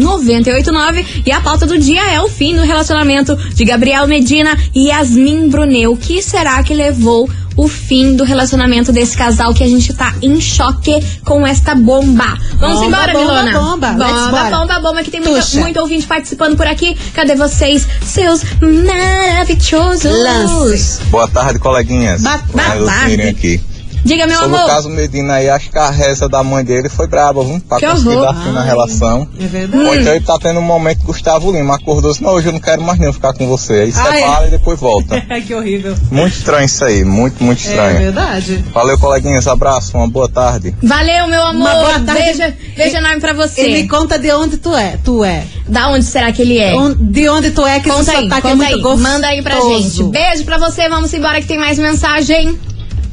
998-900-989. 0.00 1.22
E 1.26 1.32
a 1.32 1.40
pauta 1.40 1.66
do 1.66 1.78
dia 1.78 2.02
é 2.12 2.20
o 2.20 2.28
fim 2.28 2.54
do 2.54 2.62
relacionamento 2.62 3.36
de 3.54 3.64
Gabriel 3.64 4.06
Medina 4.06 4.56
e 4.74 4.88
Yasmin 4.88 5.48
Brunet. 5.48 5.86
O 5.86 5.96
que 5.96 6.22
será 6.22 6.62
que 6.62 6.74
levou 6.74 7.28
o 7.56 7.68
fim 7.68 8.16
do 8.16 8.24
relacionamento 8.24 8.90
desse 8.92 9.14
casal 9.16 9.52
que 9.52 9.62
a 9.62 9.66
gente 9.68 9.92
tá 9.92 10.14
em 10.22 10.40
choque 10.40 10.98
com 11.24 11.46
esta 11.46 11.74
bomba. 11.74 12.38
Vamos 12.58 12.76
Bomba, 12.76 12.86
embora, 12.86 13.12
bomba, 13.12 13.42
Milona? 13.42 13.52
bomba. 13.58 13.88
Bomba, 13.92 14.30
bora. 14.30 14.50
bomba, 14.56 14.80
bomba, 14.80 15.02
que 15.02 15.10
tem 15.10 15.20
Tuxa. 15.20 15.60
muito 15.60 15.78
ouvinte 15.80 16.06
participando 16.06 16.56
por 16.56 16.66
aqui. 16.66 16.96
Cadê 17.12 17.34
vocês, 17.34 17.86
seus 18.02 18.42
maravilhosos? 18.62 20.04
Lance. 20.04 21.02
Boa 21.10 21.28
tarde, 21.28 21.58
coleguinhas. 21.58 22.22
Boa 22.22 22.34
É 22.36 22.56
tarde. 22.56 23.10
Círio 23.10 23.28
aqui. 23.30 23.60
Diga, 24.04 24.26
meu 24.26 24.38
Sobre 24.40 24.56
amor. 24.56 24.66
o 24.68 24.72
caso 24.72 24.88
Medina 24.88 25.34
aí, 25.34 25.48
acho 25.50 25.70
que 25.70 25.78
a 25.78 25.90
reza 25.90 26.28
da 26.28 26.42
mãe 26.42 26.64
dele 26.64 26.88
foi 26.88 27.06
braba, 27.06 27.44
viu? 27.44 27.60
Pra 27.60 27.78
Que 27.78 27.86
conseguir 27.86 28.08
horror. 28.16 28.32
dar 28.34 28.42
fim 28.42 28.50
na 28.52 28.62
relação. 28.62 29.28
É 29.38 29.46
verdade. 29.46 29.84
Ou 29.84 29.94
então 29.94 30.14
ele 30.14 30.24
tá 30.24 30.38
tendo 30.40 30.58
um 30.60 30.62
momento 30.62 31.00
que 31.00 31.06
Gustavo 31.06 31.52
Lima 31.52 31.74
acordou 31.76 32.10
assim, 32.10 32.24
não, 32.24 32.32
hoje 32.32 32.48
eu 32.48 32.52
não 32.52 32.60
quero 32.60 32.82
mais 32.82 32.98
nem 32.98 33.12
ficar 33.12 33.32
com 33.34 33.46
você. 33.46 33.74
Aí 33.74 33.88
é? 33.88 33.92
separa 33.92 34.46
e 34.46 34.50
depois 34.50 34.80
volta. 34.80 35.20
que 35.46 35.54
horrível. 35.54 35.94
Muito 36.10 36.32
estranho 36.36 36.64
isso 36.64 36.84
aí, 36.84 37.04
muito, 37.04 37.42
muito 37.44 37.58
É 37.58 37.62
estranho. 37.68 37.98
verdade. 37.98 38.64
Valeu, 38.72 38.98
coleguinhas, 38.98 39.46
abraço, 39.46 39.96
uma 39.96 40.08
boa 40.08 40.28
tarde. 40.28 40.74
Valeu, 40.82 41.26
meu 41.28 41.42
amor. 41.42 41.60
Uma 41.60 41.74
boa 41.74 42.00
tarde. 42.00 42.22
Beijo, 42.38 42.54
beijo 42.76 42.96
enorme 42.96 43.20
pra 43.20 43.32
você. 43.34 43.68
E 43.68 43.72
me 43.82 43.88
conta 43.88 44.18
de 44.18 44.32
onde 44.32 44.56
tu 44.56 44.74
é. 44.74 44.98
Tu 45.04 45.22
é. 45.24 45.44
Da 45.68 45.88
onde 45.88 46.04
será 46.04 46.32
que 46.32 46.42
ele 46.42 46.58
é? 46.58 46.72
De 46.98 47.28
onde 47.28 47.50
tu 47.50 47.64
é 47.66 47.78
que 47.80 47.88
Conta 47.90 48.02
esse 48.02 48.10
aí, 48.12 48.22
sotaque 48.24 48.42
conta 48.42 48.52
é 48.52 48.54
muito 48.56 48.74
aí. 48.74 48.80
gostoso. 48.80 49.02
Manda 49.02 49.26
aí 49.28 49.42
pra 49.42 49.60
gente. 49.60 50.02
Beijo 50.04 50.44
pra 50.44 50.58
você, 50.58 50.88
vamos 50.88 51.12
embora 51.12 51.40
que 51.40 51.46
tem 51.46 51.58
mais 51.58 51.78
mensagem. 51.78 52.58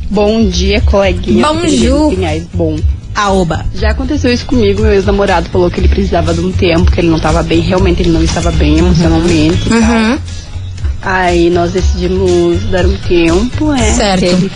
Bom 0.10 0.48
dia, 0.48 0.82
coleguinha. 0.82 1.46
Bonjour. 1.46 2.14
Bom, 2.54 2.78
Aoba. 3.14 3.66
já 3.74 3.90
aconteceu 3.90 4.32
isso 4.32 4.46
comigo. 4.46 4.82
Meu 4.82 4.94
ex-namorado 4.94 5.50
falou 5.50 5.70
que 5.70 5.80
ele 5.80 5.88
precisava 5.88 6.34
de 6.34 6.40
um 6.40 6.52
tempo, 6.52 6.92
que 6.92 7.02
ele 7.02 7.10
não 7.10 7.18
estava 7.18 7.44
bem. 7.44 7.60
Realmente, 7.60 8.02
ele 8.02 8.12
não 8.12 8.24
estava 8.24 8.52
bem 8.52 8.78
emocionalmente. 8.78 9.66
e 9.66 9.70
tal. 9.70 9.80
Uhum. 9.80 10.20
Aí 11.02 11.50
nós 11.50 11.72
decidimos 11.74 12.62
dar 12.70 12.86
um 12.86 12.96
tempo, 12.98 13.72
né? 13.72 13.94
Certo. 13.94 14.24
Ele 14.24 14.52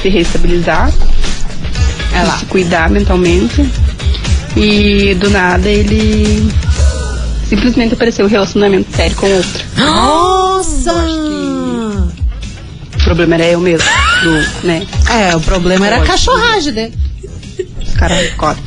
se 0.00 0.08
restabilizar, 0.08 0.92
se 2.38 2.46
cuidar 2.46 2.90
mentalmente. 2.90 3.64
E 4.56 5.14
do 5.14 5.30
nada 5.30 5.68
ele 5.68 6.48
simplesmente 7.48 7.94
apareceu 7.94 8.26
um 8.26 8.28
relacionamento 8.28 8.94
sério 8.94 9.16
com 9.16 9.26
outro. 9.26 9.64
Nossa! 9.76 10.92
O 12.94 13.04
problema 13.04 13.34
era 13.34 13.46
eu 13.46 13.60
mesmo, 13.60 13.86
do, 14.24 14.66
né? 14.66 14.86
É, 15.10 15.36
o 15.36 15.40
problema 15.40 15.86
era 15.86 15.96
a 15.96 16.04
cachorragem, 16.04 16.72
né? 16.72 16.92
Cortam. 18.36 18.64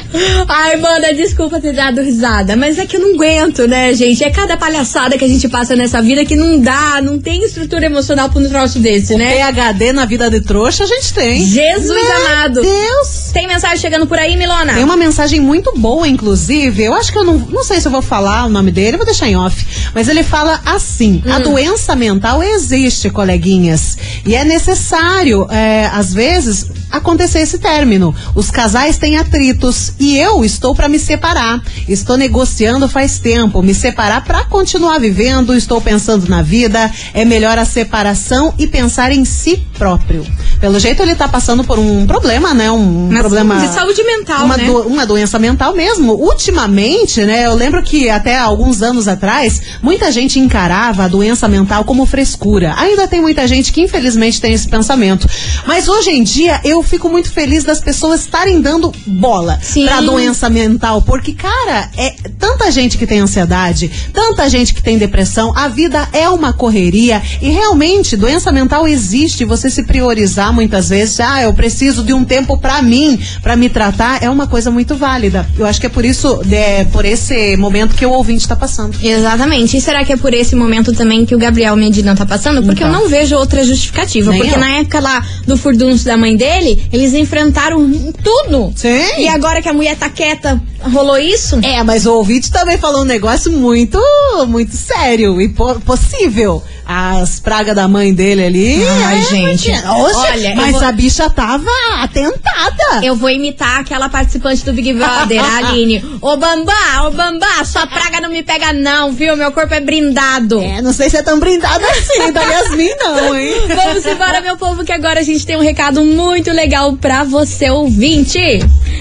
Ai, 0.48 0.78
mana, 0.78 1.14
desculpa 1.14 1.60
ter 1.60 1.74
dado 1.74 2.02
risada, 2.02 2.56
mas 2.56 2.78
é 2.78 2.86
que 2.86 2.98
eu 2.98 3.02
não 3.02 3.16
aguento, 3.16 3.68
né, 3.68 3.94
gente? 3.94 4.24
É 4.24 4.30
cada 4.30 4.58
palhaçada 4.58 5.18
que 5.18 5.26
a 5.26 5.28
gente 5.28 5.48
passa 5.50 5.76
nessa 5.76 6.02
vida 6.02 6.24
que 6.26 6.36
não 6.36 6.60
dá, 6.60 7.02
não 7.02 7.20
tem 7.20 7.44
estrutura 7.44 7.86
emocional 7.86 8.30
pra 8.30 8.42
um 8.42 8.48
troço 8.48 8.80
desse, 8.80 9.16
né? 9.16 9.36
PHD 9.52 9.92
na 9.92 10.06
vida 10.06 10.30
de 10.30 10.42
trouxa 10.42 10.84
a 10.84 10.88
gente 10.88 11.14
tem. 11.14 11.46
Jesus 11.46 11.88
Meu 11.88 12.16
amado. 12.18 12.62
Deus! 12.62 13.32
Tem 13.34 13.48
mensagem 13.48 13.78
chegando 13.78 14.08
por 14.08 14.18
aí, 14.18 14.36
Milona? 14.38 14.74
Tem 14.74 14.84
uma 14.84 14.98
mensagem 14.98 15.40
muito 15.40 15.74
boa, 15.78 16.08
inclusive. 16.08 16.84
Eu 16.84 16.94
acho 16.94 17.12
que 17.12 17.18
eu 17.18 17.24
não, 17.24 17.38
não 17.38 17.64
sei 17.64 17.80
se 17.82 17.88
eu 17.88 17.92
vou 17.92 18.02
falar 18.02 18.46
o 18.46 18.50
nome 18.50 18.72
dele, 18.72 18.98
vou 18.98 19.06
deixar 19.06 19.28
em 19.28 19.36
off. 19.36 19.66
Mas 19.94 20.08
ele 20.08 20.24
fala 20.24 20.62
assim: 20.66 21.22
Hum. 21.26 21.32
a 21.32 21.40
doença 21.40 21.96
mental 21.96 22.44
existe, 22.44 23.10
coleguinhas. 23.10 23.98
E 24.26 24.36
é 24.36 24.44
necessário, 24.44 25.48
é, 25.50 25.90
às 25.94 26.14
vezes, 26.14 26.66
acontecer 26.92 27.40
esse 27.40 27.58
término. 27.58 28.14
Os 28.36 28.52
casais 28.52 28.98
têm 28.98 29.18
atritos 29.18 29.94
e 30.00 30.18
eu 30.18 30.44
estou 30.44 30.76
para 30.76 30.90
me 30.90 31.00
separar. 31.00 31.62
Estou 31.88 32.18
negociando 32.18 32.88
faz 32.88 33.20
tempo. 33.20 33.62
Me 33.62 33.74
separar 33.74 34.24
para 34.24 34.46
continuar 34.46 35.00
vivendo, 35.00 35.54
estou 35.54 35.82
pensando 35.82 36.28
na 36.28 36.42
vida. 36.42 36.92
É 37.14 37.26
melhor 37.26 37.58
a 37.58 37.66
separação 37.66 38.54
e 38.58 38.68
pensar 38.68 39.12
em 39.12 39.26
si 39.26 39.58
próprio. 39.78 40.26
Pelo 40.60 40.80
jeito, 40.80 41.02
ele 41.04 41.16
tá 41.16 41.28
passando 41.28 41.64
por 41.64 41.78
um 41.80 42.06
problema, 42.08 42.54
né? 42.54 42.72
Um 42.72 43.10
Mas 43.12 43.20
problema 43.20 43.58
de 43.60 43.74
saúde 43.74 44.04
mental, 44.04 44.46
uma, 44.46 44.58
né? 44.58 44.66
do- 44.66 44.82
uma 44.88 45.06
doença 45.06 45.38
mental 45.38 45.74
mesmo. 45.76 46.14
Ultimamente, 46.14 47.22
né, 47.22 47.46
eu 47.46 47.54
lembro 47.54 47.84
que 47.84 48.10
até 48.10 48.38
alguns 48.38 48.82
anos 48.82 49.08
atrás, 49.08 49.62
muita 49.82 50.12
gente 50.12 50.40
encarava 50.40 51.04
a 51.04 51.08
doença 51.08 51.48
mental 51.48 51.84
como 51.84 52.06
frescura. 52.06 52.74
Ainda 52.78 53.08
tem 53.08 53.22
muita 53.22 53.48
gente 53.48 53.72
que 53.72 53.82
infelizmente 53.82 54.42
tem 54.42 54.54
esse 54.54 54.68
pensamento. 54.68 55.28
Mas 55.68 55.88
hoje 55.88 56.10
em 56.12 56.24
dia 56.24 56.60
eu 56.64 56.82
fico 56.82 57.10
muito 57.10 57.32
feliz 57.32 57.64
das 57.64 57.80
pessoas 57.80 58.22
estarem 58.22 58.62
dando 58.62 58.92
bola 59.06 59.60
Sim. 59.62 59.86
pra 59.86 60.02
doença 60.02 60.50
mental, 60.50 61.02
porque 61.02 61.34
cara, 61.34 61.90
é 61.98 62.16
tanta 62.40 62.72
gente 62.72 62.98
que 62.98 63.06
tem 63.06 63.20
ansiedade, 63.20 63.92
tanta 64.14 64.50
gente 64.50 64.74
que 64.74 64.82
tem 64.82 64.98
depressão, 64.98 65.54
a 65.56 65.68
vida 65.68 66.08
é 66.14 66.30
uma 66.30 66.54
correria 66.54 67.22
e 67.42 67.50
realmente 67.50 68.16
doença 68.16 68.52
mental 68.52 68.88
existe, 68.88 69.46
você 69.46 69.70
se 69.70 69.84
priorizar 69.84 70.47
muitas 70.52 70.90
vezes, 70.90 71.20
ah, 71.20 71.42
eu 71.42 71.54
preciso 71.54 72.04
de 72.04 72.14
um 72.14 72.24
tempo 72.24 72.58
pra 72.58 72.82
mim, 72.82 73.20
pra 73.42 73.56
me 73.56 73.70
tratar, 73.70 74.22
é 74.24 74.30
uma 74.30 74.48
coisa 74.48 74.70
muito 74.72 74.96
válida. 74.96 75.48
Eu 75.58 75.66
acho 75.66 75.80
que 75.80 75.86
é 75.86 75.90
por 75.90 76.06
isso, 76.06 76.42
é, 76.52 76.86
por 76.86 77.06
esse 77.06 77.56
momento 77.58 77.96
que 77.96 78.06
o 78.06 78.12
ouvinte 78.12 78.48
tá 78.48 78.56
passando. 78.56 78.98
Exatamente. 79.02 79.78
E 79.78 79.82
será 79.82 80.04
que 80.06 80.14
é 80.14 80.18
por 80.18 80.34
esse 80.34 80.56
momento 80.56 80.94
também 80.94 81.26
que 81.26 81.36
o 81.36 81.38
Gabriel 81.40 81.76
Medina 81.76 82.16
tá 82.16 82.26
passando? 82.26 82.64
Porque 82.64 82.84
Então. 82.84 82.94
eu 82.94 83.02
não 83.02 83.10
vejo 83.10 83.36
outra 83.36 83.64
justificativa. 83.64 84.32
Nem 84.32 84.42
porque 84.42 84.56
eu. 84.56 84.60
na 84.60 84.70
época 84.78 85.00
lá 85.00 85.24
do 85.46 85.58
furdunço 85.58 86.06
da 86.06 86.18
mãe 86.18 86.36
dele, 86.36 86.88
eles 86.92 87.14
enfrentaram 87.14 87.90
tudo. 88.24 88.72
Sim. 88.76 89.02
E 89.20 89.28
agora 89.28 89.62
que 89.62 89.70
a 89.70 89.74
mulher 89.74 89.96
tá 89.96 90.10
quieta, 90.10 90.62
rolou 90.82 91.18
isso? 91.18 91.60
É, 91.64 91.84
mas 91.84 92.06
o 92.06 92.14
ouvinte 92.14 92.52
também 92.52 92.78
falou 92.78 93.02
um 93.02 93.06
negócio 93.06 93.52
muito, 93.52 94.00
muito 94.48 94.76
sério 94.76 95.42
e 95.42 95.50
po- 95.50 95.80
possível. 95.82 96.64
As 96.90 97.38
pragas 97.42 97.76
da 97.76 97.86
mãe 97.86 98.14
dele 98.14 98.46
ali. 98.46 98.82
Ai, 98.88 99.20
é, 99.20 99.22
gente. 99.24 99.70
Oxe, 99.72 100.16
Olha, 100.16 100.56
mas 100.56 100.72
vou- 100.72 100.86
a 100.86 100.92
bicha 100.94 101.30
tava 101.30 101.70
atentada. 102.02 103.04
Eu 103.04 103.14
vou 103.14 103.30
imitar 103.30 103.82
aquela 103.82 104.08
participante 104.08 104.64
do 104.64 104.72
Big 104.72 104.94
Brother, 104.94 105.44
a 105.44 105.58
Aline. 105.58 106.04
Ô 106.22 106.38
Bambá, 106.38 107.04
ô 107.06 107.12
Bambá, 107.12 107.66
sua 107.66 107.86
praga 107.88 108.22
não 108.22 108.30
me 108.30 108.42
pega 108.42 108.72
não, 108.72 109.12
viu? 109.12 109.36
Meu 109.36 109.52
corpo 109.52 109.74
é 109.74 109.82
brindado. 109.82 110.62
É, 110.62 110.82
não 110.82 110.94
sei 110.94 111.10
se 111.10 111.18
é 111.18 111.22
tão 111.22 111.40
brindada 111.40 111.86
assim, 111.86 112.32
da 112.32 112.42
Yasmin 112.42 112.92
não, 113.00 113.36
hein? 113.38 113.54
Vamos 113.76 114.06
embora, 114.06 114.40
meu 114.40 114.56
povo, 114.56 114.86
que 114.86 114.92
agora 114.94 115.20
a 115.20 115.24
gente 115.24 115.46
tem 115.46 115.58
um 115.58 115.62
recado 115.62 116.02
muito 116.06 116.52
legal 116.52 116.94
pra 116.94 117.24
você, 117.26 117.70
ouvinte. 117.70 118.40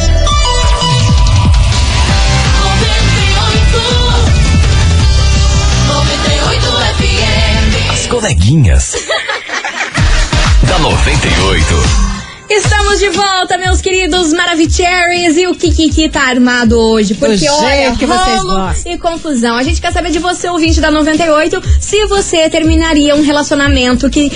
As 7.92 8.06
coleguinhas. 8.06 8.94
da 10.66 10.78
98. 10.78 12.15
Estamos 12.48 13.00
de 13.00 13.08
volta, 13.10 13.58
meus 13.58 13.80
queridos 13.80 14.32
Maravicheries. 14.32 15.36
E 15.36 15.48
o 15.48 15.54
Kiki 15.54 16.08
tá 16.08 16.28
armado 16.28 16.78
hoje? 16.78 17.14
Porque 17.14 17.48
olha, 17.48 17.96
que 17.96 18.04
rolo 18.04 18.72
e 18.86 18.96
confusão. 18.98 19.56
A 19.56 19.64
gente 19.64 19.80
quer 19.80 19.92
saber 19.92 20.10
de 20.10 20.20
você, 20.20 20.48
ouvinte 20.48 20.80
da 20.80 20.90
98, 20.90 21.60
se 21.80 22.06
você 22.06 22.48
terminaria 22.48 23.16
um 23.16 23.22
relacionamento 23.22 24.08
que, 24.08 24.30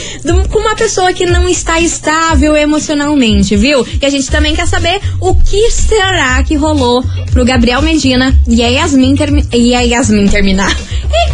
com 0.50 0.58
uma 0.58 0.74
pessoa 0.74 1.12
que 1.12 1.24
não 1.24 1.48
está 1.48 1.80
estável 1.80 2.56
emocionalmente, 2.56 3.56
viu? 3.56 3.86
E 4.02 4.04
a 4.04 4.10
gente 4.10 4.28
também 4.28 4.56
quer 4.56 4.66
saber 4.66 5.00
o 5.20 5.34
que 5.36 5.70
será 5.70 6.42
que 6.42 6.56
rolou 6.56 7.04
pro 7.30 7.44
Gabriel 7.44 7.80
Medina 7.80 8.36
e 8.48 8.62
a 8.62 8.68
Yasmin, 8.68 9.14
termi 9.14 9.46
e 9.52 9.72
a 9.74 9.80
Yasmin 9.82 10.26
terminar. 10.26 10.76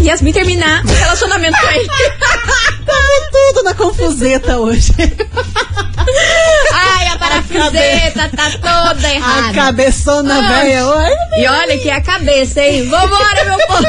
E 0.01 0.05
Yasmin 0.07 0.33
terminar 0.33 0.85
o 0.85 0.89
relacionamento 0.89 1.57
com 1.61 1.69
ele. 1.71 1.89
Tamo 2.87 3.31
tudo 3.33 3.63
na 3.65 3.75
confuseta 3.75 4.59
hoje. 4.59 4.93
Ai, 6.73 7.09
a 7.09 7.19
parafuseta 7.19 8.31
tá 8.37 8.51
toda 8.95 9.13
errada. 9.13 9.49
A 9.49 9.53
cabeçona 9.53 10.35
Ai. 10.35 10.43
velha 10.65 10.87
hoje. 10.87 11.17
E 11.39 11.47
olha 11.49 11.77
que 11.79 11.89
é 11.91 11.95
a 11.95 12.01
cabeça, 12.01 12.61
hein? 12.63 12.89
Vambora, 12.89 13.45
meu 13.45 13.59
povo! 13.67 13.83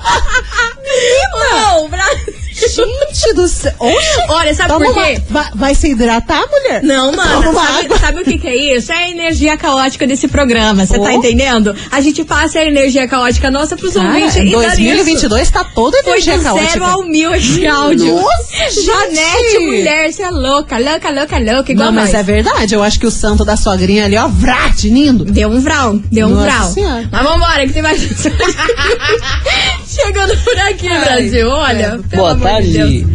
Ô, 1.80 1.88
Brasil! 1.88 2.43
Gente 2.54 3.34
do 3.34 3.48
céu. 3.48 3.72
Oxe, 3.80 4.24
Olha, 4.28 4.54
sabe 4.54 4.68
toma 4.68 4.84
por 4.86 4.94
quê? 4.94 5.20
uma- 5.28 5.42
vai, 5.42 5.50
vai 5.54 5.74
se 5.74 5.88
hidratar, 5.90 6.42
mulher? 6.48 6.82
Não, 6.82 7.10
mano, 7.12 7.52
sabe, 7.52 7.98
sabe 7.98 8.20
o 8.20 8.24
que, 8.24 8.38
que 8.38 8.46
é 8.48 8.76
isso? 8.76 8.92
É 8.92 8.96
a 8.96 9.10
energia 9.10 9.56
caótica 9.56 10.06
desse 10.06 10.28
programa, 10.28 10.86
você 10.86 10.98
tá 10.98 11.04
Oh. 11.06 11.10
entendendo? 11.10 11.74
A 11.90 12.00
gente 12.00 12.22
passa 12.24 12.60
a 12.60 12.64
energia 12.64 13.08
caótica 13.08 13.50
nossa 13.50 13.76
pros 13.76 13.94
Cara, 13.94 14.06
ouvintes 14.08 14.36
e 14.36 14.38
dá 14.38 14.44
nisso. 14.44 14.60
2022 14.60 15.50
tá 15.50 15.64
toda 15.64 15.96
Foi 16.02 16.12
energia 16.12 16.38
do 16.38 16.44
caótica. 16.44 16.70
zero 16.70 16.84
ao 16.84 17.02
mil 17.02 17.34
esse 17.34 17.66
áudio. 17.66 18.14
Nossa, 18.14 18.82
Janete, 18.84 19.58
mulher, 19.60 20.12
você 20.12 20.22
é 20.22 20.30
louca, 20.30 20.78
louca, 20.78 21.10
louca, 21.10 21.38
louca, 21.38 21.72
igual 21.72 21.86
Não, 21.88 21.92
mas 21.94 22.12
nós. 22.12 22.20
é 22.20 22.22
verdade. 22.22 22.74
Eu 22.74 22.82
acho 22.82 23.00
que 23.00 23.06
o 23.06 23.10
santo 23.10 23.44
da 23.44 23.56
sogrinha 23.56 24.04
ali, 24.04 24.16
ó, 24.16 24.28
vrate, 24.28 24.88
lindo. 24.88 25.24
Deu 25.24 25.48
um 25.48 25.60
vral, 25.60 25.94
deu 26.10 26.26
um 26.28 26.30
Nossa 26.30 26.44
vral. 26.50 26.72
Senhora. 26.72 27.08
Mas 27.10 27.22
vambora, 27.24 27.66
que 27.66 27.72
tem 27.72 27.82
mais. 27.82 28.00
Chegando 29.94 30.36
por 30.42 30.58
aqui, 30.58 30.88
Ai, 30.88 31.04
Brasil. 31.04 31.48
Olha, 31.48 32.00
pelo 32.10 32.22
Boa 32.22 32.32
amor 32.32 32.62
de 32.62 32.72
Deus. 32.72 32.90
tarde, 32.90 33.06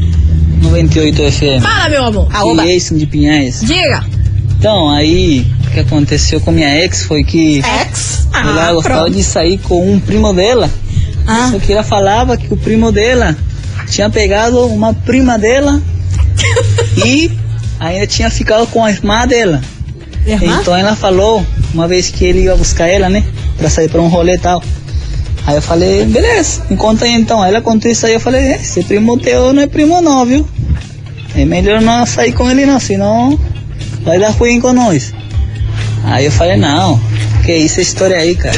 98 0.62 1.32
FM. 1.32 1.62
Fala, 1.62 1.90
meu 1.90 2.06
amor. 2.06 2.28
Aoba. 2.34 2.64
Jason 2.64 2.98
de 2.98 3.06
Pinhais. 3.06 3.62
Diga. 3.62 4.04
Então, 4.58 4.90
aí, 4.90 5.46
o 5.68 5.72
que 5.72 5.80
aconteceu 5.82 6.40
com 6.42 6.52
minha 6.52 6.74
ex 6.84 7.04
foi 7.04 7.24
que 7.24 7.62
Ex. 7.82 8.28
ela 8.34 8.74
gostava 8.74 9.02
pronto. 9.04 9.12
de 9.16 9.24
sair 9.24 9.58
com 9.60 9.92
um 9.92 10.00
primo 10.00 10.34
dela. 10.34 10.70
Ah. 11.28 11.50
Só 11.52 11.60
que 11.60 11.72
ela 11.72 11.84
falava 11.84 12.36
que 12.38 12.52
o 12.54 12.58
primo 12.58 12.92
dela 12.92 13.36
tinha 13.88 14.10
pegado 14.10 14.66
uma 14.68 14.94
prima 14.94 15.38
dela 15.38 15.82
e 17.06 17.32
ainda 17.80 18.06
tinha 18.08 18.30
ficado 18.30 18.68
com 18.68 18.84
a 18.84 18.90
irmã 18.92 19.28
dela. 19.28 19.62
Irmã? 20.26 20.60
Então 20.62 20.76
ela 20.76 20.96
falou, 20.96 21.46
uma 21.74 21.88
vez 21.88 22.10
que 22.10 22.26
ele 22.26 22.44
ia 22.44 22.56
buscar 22.56 22.88
ela, 22.88 23.10
né? 23.10 23.24
Pra 23.58 23.70
sair 23.70 23.90
pra 23.90 24.02
um 24.02 24.08
rolê 24.08 24.36
e 24.36 24.40
tal. 24.40 24.62
Aí 25.46 25.56
eu 25.56 25.62
falei, 25.62 26.06
beleza, 26.06 26.64
me 26.70 26.78
conta 26.78 27.06
aí 27.06 27.14
então. 27.14 27.42
Aí 27.42 27.50
ela 27.50 27.62
contou 27.62 27.90
isso 27.90 28.06
aí, 28.06 28.14
eu 28.14 28.20
falei, 28.20 28.42
é, 28.42 28.56
esse 28.56 28.84
primo 28.84 29.18
teu 29.18 29.54
não 29.54 29.62
é 29.62 29.68
primo 29.68 30.02
não, 30.02 30.26
viu? 30.26 30.48
É 31.36 31.46
melhor 31.46 31.82
não 31.82 32.06
sair 32.06 32.34
com 32.34 32.50
ele 32.50 32.66
não, 32.66 32.80
senão 32.80 33.40
vai 34.04 34.20
dar 34.20 34.32
ruim 34.32 34.60
com 34.60 34.74
nós. 34.74 35.14
Aí 36.04 36.26
eu 36.26 36.32
falei, 36.32 36.58
não, 36.58 37.00
que 37.46 37.54
isso 37.54 37.80
é 37.80 37.84
história 37.84 38.18
aí, 38.18 38.36
cara. 38.36 38.58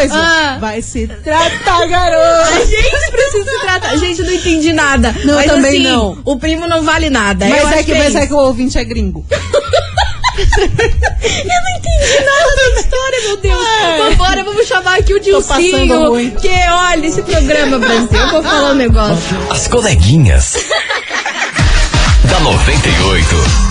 Coisa. 0.00 0.14
Ah. 0.16 0.58
Vai 0.60 0.82
se 0.82 1.06
tratar, 1.06 1.86
garoto. 1.86 2.54
A 2.54 2.64
gente 2.64 3.10
precisa 3.10 3.44
se 3.44 3.60
tratar. 3.60 3.96
Gente, 3.96 4.22
não 4.22 4.32
entendi 4.32 4.72
nada. 4.72 5.14
Não, 5.24 5.34
mas 5.34 5.46
também 5.46 5.70
assim, 5.70 5.82
não. 5.82 6.18
O 6.24 6.38
primo 6.38 6.66
não 6.66 6.82
vale 6.82 7.10
nada. 7.10 7.44
eu 7.46 7.50
Mas 7.50 7.64
acho 7.66 7.74
é, 7.74 7.82
que, 7.82 7.94
mas 7.94 8.14
é 8.14 8.22
é 8.22 8.26
que 8.26 8.34
o 8.34 8.38
ouvinte 8.38 8.78
é 8.78 8.84
gringo. 8.84 9.24
Eu 10.40 10.46
não 11.62 11.70
entendi 11.76 12.24
nada 12.24 12.56
da 12.56 12.80
história. 12.80 13.20
Meu 13.26 13.36
Deus. 13.36 13.58
Vambora, 13.98 14.44
vamos 14.44 14.66
chamar 14.66 14.98
aqui 14.98 15.12
o 15.12 15.20
Dilcinho. 15.20 16.30
Que 16.40 16.48
olha 16.70 17.06
esse 17.06 17.20
programa, 17.20 17.78
Brasil. 17.78 18.18
Eu 18.18 18.30
vou 18.30 18.42
falar 18.42 18.70
um 18.70 18.74
negócio. 18.74 19.36
As 19.50 19.68
coleguinhas. 19.68 20.54
da 22.30 22.40
98. 22.40 23.69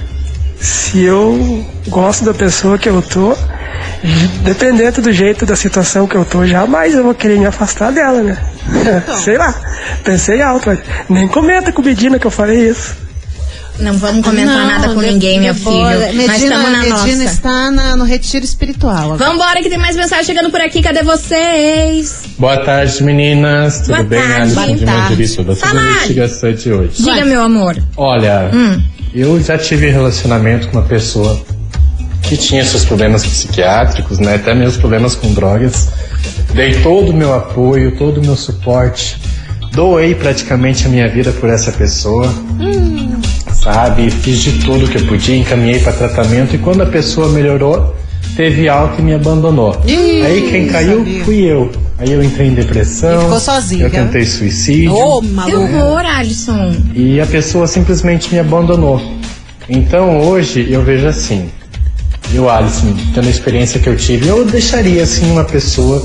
Se 0.59 1.03
eu 1.03 1.65
gosto 1.89 2.25
da 2.25 2.33
pessoa 2.35 2.79
que 2.79 2.89
eu 2.89 3.01
tô, 3.03 3.37
dependendo 4.43 5.03
do 5.03 5.13
jeito 5.13 5.45
da 5.47 5.55
situação 5.57 6.07
que 6.07 6.15
eu 6.17 6.25
tô, 6.25 6.47
jamais 6.47 6.95
eu 6.95 7.03
vou 7.05 7.15
querer 7.15 7.39
me 7.39 7.47
afastar 7.47 7.93
dela, 7.93 8.23
né? 8.23 8.39
Então. 8.69 9.17
Sei 9.21 9.37
lá, 9.37 9.55
pensei 10.05 10.41
alto, 10.43 10.69
mas 10.69 10.79
nem 11.09 11.29
comenta 11.29 11.73
com 11.73 11.83
o 11.83 11.85
Medina 11.85 12.19
que 12.19 12.27
eu 12.27 12.31
falei 12.31 12.69
isso. 12.71 12.95
Não 13.79 13.95
vamos 13.95 14.23
comentar 14.23 14.55
Não, 14.59 14.67
nada 14.67 14.89
com 14.95 15.01
de- 15.01 15.07
ninguém, 15.07 15.41
meu 15.41 15.55
de 15.55 15.61
filho. 15.61 15.73
Nós 15.73 16.15
Medina, 16.15 16.35
estamos 16.37 16.71
na 16.73 16.79
Medina 16.81 16.97
nossa. 16.99 17.25
está 17.25 17.71
na- 17.71 17.97
no 17.97 18.05
retiro 18.05 18.45
espiritual. 18.45 19.13
agora. 19.15 19.31
Vambora 19.31 19.63
que 19.63 19.71
tem 19.71 19.79
mais 19.79 19.97
mensagem 19.97 20.25
chegando 20.27 20.51
por 20.51 20.61
aqui. 20.61 20.83
Cadê 20.83 21.03
vocês? 21.03 22.25
Boa 22.39 22.59
tarde, 22.59 23.03
meninas. 23.03 23.79
Tudo 23.81 23.87
Boa 23.95 24.03
bem? 24.05 24.21
tarde. 24.21 24.37
Alisson 24.59 24.77
de 24.77 24.85
Boa. 24.85 24.97
Mandirituba. 24.99 25.55
Sobre 25.55 25.61
Fala, 25.79 25.81
a 25.81 25.91
investigação 25.93 26.53
de 26.53 26.73
hoje. 26.73 27.03
Diga, 27.03 27.25
meu 27.25 27.41
amor. 27.43 27.77
Olha, 27.97 28.51
Hum. 28.53 28.83
eu 29.15 29.43
já 29.43 29.57
tive 29.57 29.89
relacionamento 29.89 30.69
com 30.69 30.77
uma 30.79 30.87
pessoa 30.87 31.41
que 32.23 32.37
tinha 32.37 32.65
seus 32.65 32.85
problemas 32.85 33.25
psiquiátricos, 33.25 34.19
né? 34.19 34.37
Até 34.37 34.55
meus 34.55 34.77
problemas 34.77 35.15
com 35.15 35.33
drogas. 35.33 35.89
Dei 36.55 36.75
todo 36.83 37.11
o 37.11 37.15
meu 37.15 37.35
apoio, 37.35 37.97
todo 37.97 38.19
o 38.21 38.25
meu 38.25 38.37
suporte. 38.37 39.19
Doei 39.73 40.15
praticamente 40.15 40.87
a 40.87 40.89
minha 40.89 41.09
vida 41.09 41.31
por 41.33 41.49
essa 41.49 41.71
pessoa. 41.73 42.33
Sabe? 43.63 44.11
Fiz 44.11 44.39
de 44.43 44.53
tudo 44.65 44.89
que 44.89 44.99
eu 44.99 45.07
podia, 45.07 45.37
encaminhei 45.37 45.79
para 45.81 45.93
tratamento 45.93 46.55
e 46.55 46.59
quando 46.59 46.83
a 46.83 46.87
pessoa 46.87 47.29
melhorou, 47.29 47.95
teve 48.37 48.69
alta 48.69 49.01
e 49.01 49.05
me 49.05 49.15
abandonou. 49.15 49.79
Ih, 49.87 50.23
Aí 50.25 50.51
quem 50.51 50.67
caiu 50.67 50.99
sabia. 50.99 51.25
fui 51.25 51.41
eu. 51.43 51.71
Aí 51.99 52.11
eu 52.11 52.23
entrei 52.23 52.49
em 52.49 52.55
depressão. 52.55 53.21
E 53.21 53.25
ficou 53.25 53.41
sozinha. 53.41 53.85
Eu 53.85 53.91
tentei 53.91 54.25
suicídio. 54.25 54.93
Ô, 54.95 55.21
Que 55.21 55.29
maluco. 55.29 55.59
horror, 55.59 55.99
Alisson. 56.07 56.75
E 56.95 57.21
a 57.21 57.27
pessoa 57.27 57.67
simplesmente 57.67 58.33
me 58.33 58.39
abandonou. 58.41 59.01
Então 59.69 60.19
hoje 60.21 60.67
eu 60.71 60.83
vejo 60.83 61.07
assim. 61.07 61.51
Eu, 62.33 62.49
Alisson, 62.49 62.95
tendo 63.15 63.27
a 63.27 63.31
experiência 63.31 63.81
que 63.81 63.89
eu 63.89 63.97
tive, 63.97 64.29
eu 64.29 64.45
deixaria 64.45 65.03
assim 65.03 65.31
uma 65.31 65.45
pessoa 65.45 66.03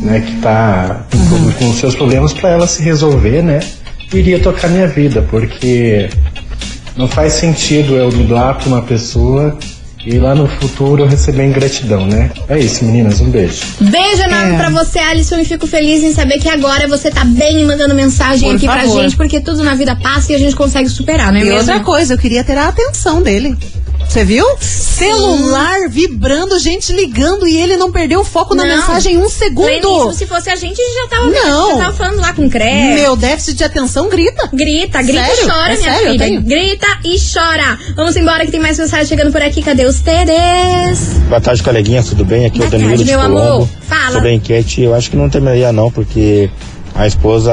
né, 0.00 0.20
que 0.20 0.36
tá 0.40 1.04
com, 1.10 1.34
Uhum. 1.34 1.52
com 1.52 1.72
seus 1.74 1.94
problemas 1.94 2.32
para 2.32 2.50
ela 2.50 2.66
se 2.66 2.82
resolver, 2.82 3.42
né? 3.42 3.60
E 4.12 4.16
iria 4.16 4.38
tocar 4.40 4.68
minha 4.68 4.86
vida, 4.86 5.22
porque 5.30 6.08
não 6.96 7.06
faz 7.08 7.34
sentido 7.34 7.96
eu 7.96 8.10
me 8.12 8.24
doar 8.24 8.56
pra 8.58 8.66
uma 8.68 8.82
pessoa 8.82 9.58
e 10.06 10.18
lá 10.18 10.34
no 10.34 10.46
futuro 10.48 11.02
eu 11.02 11.06
receber 11.08 11.44
ingratidão, 11.46 12.06
né? 12.06 12.30
É 12.48 12.58
isso, 12.58 12.84
meninas, 12.84 13.20
um 13.20 13.28
beijo. 13.28 13.62
Beijo 13.80 14.22
enorme 14.22 14.54
É. 14.54 14.56
pra 14.56 14.70
você, 14.70 14.98
Alisson, 15.00 15.38
e 15.38 15.44
fico 15.44 15.66
feliz 15.66 16.02
em 16.02 16.12
saber 16.14 16.38
que 16.38 16.48
agora 16.48 16.88
você 16.88 17.10
tá 17.10 17.24
bem 17.24 17.64
mandando 17.66 17.94
mensagem 17.94 18.48
Por 18.48 18.56
aqui 18.56 18.66
pra 18.66 18.80
favor. 18.82 19.02
gente, 19.02 19.16
porque 19.16 19.40
tudo 19.40 19.62
na 19.62 19.74
vida 19.74 19.94
passa 19.96 20.32
e 20.32 20.34
a 20.34 20.38
gente 20.38 20.56
consegue 20.56 20.88
superar, 20.88 21.30
não 21.32 21.38
é 21.40 21.42
E 21.42 21.44
mesmo? 21.44 21.58
outra 21.58 21.80
coisa, 21.80 22.14
eu 22.14 22.18
queria 22.18 22.42
ter 22.42 22.56
a 22.56 22.68
atenção 22.68 23.20
dele. 23.22 23.56
Você 24.10 24.24
viu? 24.24 24.44
Celular 24.58 25.88
vibrando, 25.88 26.58
gente 26.58 26.92
ligando 26.92 27.46
e 27.46 27.56
ele 27.56 27.76
não 27.76 27.92
perdeu 27.92 28.20
o 28.20 28.24
foco 28.24 28.56
na 28.56 28.64
Não. 28.64 28.76
mensagem 28.76 29.14
em 29.14 29.18
um 29.18 29.28
segundo. 29.28 29.66
Pleníssimo, 29.68 30.12
se 30.12 30.26
fosse 30.26 30.50
a 30.50 30.56
gente, 30.56 30.80
a 30.80 30.84
gente 30.84 30.94
já 30.94 31.08
tava, 31.08 31.26
Não. 31.30 31.70
já 31.70 31.76
tava 31.84 31.96
falando 31.96 32.20
lá 32.20 32.32
com 32.32 32.44
o 32.44 32.50
CRE. 32.50 32.94
Meu 32.96 33.14
déficit 33.14 33.54
de 33.58 33.62
atenção 33.64 34.08
grita. 34.08 34.48
Grita, 34.52 35.00
grita 35.00 35.24
Sério? 35.24 35.44
e 35.44 35.46
chora, 35.48 35.72
É 35.72 35.76
minha 35.76 35.92
sério, 35.92 36.06
eu 36.08 36.12
filha. 36.12 36.24
tenho. 36.26 36.42
Grita 36.42 36.86
e 37.04 37.16
chora. 37.32 37.78
Vamos 37.94 38.16
embora 38.16 38.44
que 38.44 38.50
tem 38.50 38.58
mais 38.60 38.76
mensagem 38.80 39.06
chegando 39.06 39.30
por 39.30 39.40
aqui. 39.42 39.62
Cadê 39.62 39.84
os 39.84 40.00
Teres? 40.00 40.98
Boa 41.28 41.40
tarde, 41.40 41.62
coleguinhas, 41.62 42.06
tudo 42.08 42.24
bem? 42.24 42.46
Aqui 42.46 42.56
é 42.56 42.58
Boa 42.58 42.66
o 42.66 42.70
Danilo 42.72 42.88
tarde, 42.90 43.04
de 43.04 43.10
meu 43.12 43.20
Colombo. 43.20 43.40
amor. 43.40 43.68
Fala. 43.88 44.12
Sobre 44.12 44.28
a 44.30 44.32
enquete, 44.34 44.82
eu 44.82 44.92
acho 44.92 45.08
que 45.08 45.16
não 45.16 45.30
terminaria 45.30 45.72
não, 45.72 45.88
porque 45.88 46.50
a 46.96 47.06
esposa 47.06 47.52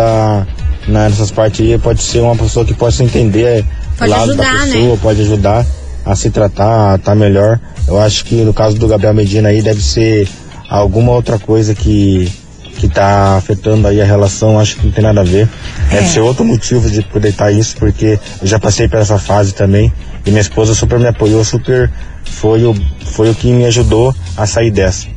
né, 0.88 1.08
nessas 1.08 1.30
partes 1.30 1.62
aí 1.62 1.78
pode 1.78 2.02
ser 2.02 2.20
uma 2.22 2.36
pessoa 2.36 2.66
que 2.66 2.74
possa 2.74 3.04
entender 3.04 3.64
Pode 3.96 4.10
lado 4.10 4.24
ajudar, 4.32 4.44
da 4.54 4.66
né? 4.66 4.74
pessoa, 4.74 4.98
pode 4.98 5.22
ajudar 5.22 5.66
a 6.08 6.16
se 6.16 6.30
tratar, 6.30 6.94
a 6.94 6.96
estar 6.96 7.16
melhor. 7.16 7.60
Eu 7.88 8.00
acho 8.00 8.26
que 8.26 8.36
no 8.36 8.54
caso 8.54 8.78
do 8.78 8.88
Gabriel 8.88 9.14
Medina 9.14 9.50
aí 9.50 9.62
deve 9.62 9.82
ser 9.82 10.28
alguma 10.70 11.12
outra 11.12 11.38
coisa 11.38 11.76
que 11.76 12.32
que 12.78 12.88
tá 12.88 13.36
afetando 13.38 13.88
aí 13.88 14.00
a 14.02 14.06
relação, 14.06 14.60
acho 14.60 14.78
que 14.78 14.86
não 14.86 14.92
tem 14.94 15.04
nada 15.04 15.22
a 15.22 15.24
ver. 15.24 15.48
Deve 15.90 16.06
É. 16.06 16.08
ser 16.08 16.20
outro 16.22 16.46
motivo 16.46 16.90
de 16.90 17.02
poder 17.02 17.30
estar 17.30 17.52
isso, 17.52 17.76
porque 17.78 18.20
eu 18.42 18.48
já 18.48 18.60
passei 18.60 18.88
por 18.88 19.00
essa 19.00 19.18
fase 19.18 19.54
também 19.54 19.92
e 20.26 20.30
minha 20.30 20.42
esposa 20.42 20.74
super 20.76 21.00
me 21.00 21.08
apoiou, 21.08 21.44
super 21.44 21.90
foi 22.26 22.66
o, 22.66 22.76
foi 23.06 23.30
o 23.30 23.36
que 23.36 23.48
me 23.48 23.66
ajudou 23.66 24.14
a 24.36 24.46
sair 24.46 24.70
dessa. 24.70 25.08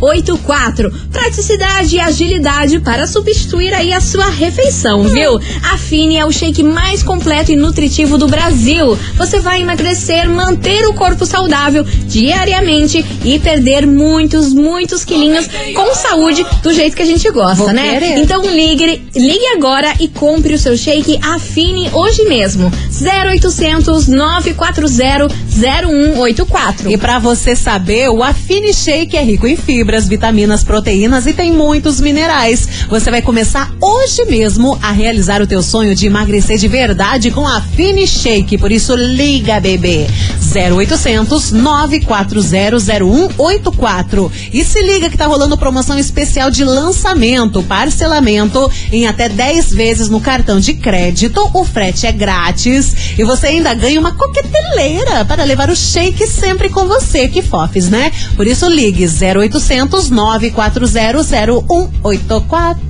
0184. 0.00 0.90
Praticidade 1.12 1.96
e 1.96 2.00
agilidade 2.00 2.80
para 2.80 3.06
substituir 3.06 3.72
aí 3.72 3.92
a 3.92 4.00
sua 4.00 4.28
refeição, 4.28 5.04
viu? 5.04 5.38
A 5.62 5.78
Fini 5.78 6.16
é 6.16 6.24
o 6.24 6.32
shake 6.32 6.62
mais 6.62 7.02
completo 7.02 7.52
e 7.52 7.56
nutritivo 7.56 8.18
do 8.18 8.26
Brasil. 8.26 8.98
Você 9.16 9.38
vai 9.40 9.62
emagrecer, 9.62 10.28
manter 10.28 10.86
o 10.86 10.94
corpo 10.94 11.24
saudável 11.24 11.84
diariamente 12.06 13.04
e 13.24 13.38
perder 13.38 13.86
muitos, 13.86 14.52
muitos 14.52 15.04
quilinhos 15.04 15.46
com 15.74 15.94
saúde 15.94 16.44
do 16.62 16.72
jeito 16.72 16.96
que 16.96 17.02
a 17.02 17.06
gente 17.06 17.30
gosta, 17.30 17.64
Vou 17.64 17.72
né? 17.72 17.94
querer. 17.94 18.18
Então 18.18 18.42
ligue, 18.42 19.02
ligue 19.14 19.46
agora 19.56 19.94
e 20.00 20.08
compre 20.08 20.54
o 20.54 20.58
seu 20.58 20.76
shake 20.76 21.18
Afine 21.22 21.90
hoje 21.92 22.24
mesmo. 22.24 22.72
0800 23.00 24.08
940 24.08 25.28
0184. 25.58 26.87
E 26.88 26.96
pra 26.96 27.18
você 27.18 27.54
saber, 27.54 28.08
o 28.08 28.22
Afine 28.22 28.72
Shake 28.72 29.14
é 29.14 29.22
rico 29.22 29.46
em 29.46 29.56
fibras, 29.56 30.08
vitaminas, 30.08 30.64
proteínas 30.64 31.26
e 31.26 31.34
tem 31.34 31.52
muitos 31.52 32.00
minerais. 32.00 32.66
Você 32.88 33.10
vai 33.10 33.20
começar 33.20 33.70
hoje 33.78 34.24
mesmo 34.24 34.78
a 34.80 34.90
realizar 34.90 35.42
o 35.42 35.46
teu 35.46 35.62
sonho 35.62 35.94
de 35.94 36.06
emagrecer 36.06 36.56
de 36.56 36.66
verdade 36.66 37.30
com 37.30 37.46
a 37.46 37.58
Afine 37.58 38.06
Shake. 38.06 38.56
Por 38.56 38.72
isso 38.72 38.94
liga, 38.94 39.60
bebê. 39.60 40.06
0800 40.50 41.52
940 41.52 42.80
0184. 42.80 44.32
E 44.50 44.64
se 44.64 44.80
liga 44.80 45.10
que 45.10 45.18
tá 45.18 45.26
rolando 45.26 45.58
promoção 45.58 45.98
especial 45.98 46.50
de 46.50 46.64
lançamento, 46.64 47.62
parcelamento 47.64 48.70
em 48.90 49.06
até 49.06 49.28
10 49.28 49.74
vezes 49.74 50.08
no 50.08 50.22
cartão 50.22 50.58
de 50.58 50.72
crédito. 50.72 51.50
O 51.52 51.64
frete 51.66 52.06
é 52.06 52.12
grátis 52.12 53.18
e 53.18 53.24
você 53.24 53.48
ainda 53.48 53.74
ganha 53.74 54.00
uma 54.00 54.12
coqueteleira 54.12 55.26
para 55.26 55.44
levar 55.44 55.68
o 55.68 55.76
shake 55.76 56.26
sempre 56.26 56.70
com 56.70 56.77
você. 56.86 57.28
Que 57.28 57.42
fofes, 57.42 57.88
né? 57.88 58.12
Por 58.36 58.46
isso 58.46 58.68
ligue 58.68 59.06
0800 59.06 60.10
940 60.10 60.86
0184. 61.22 62.88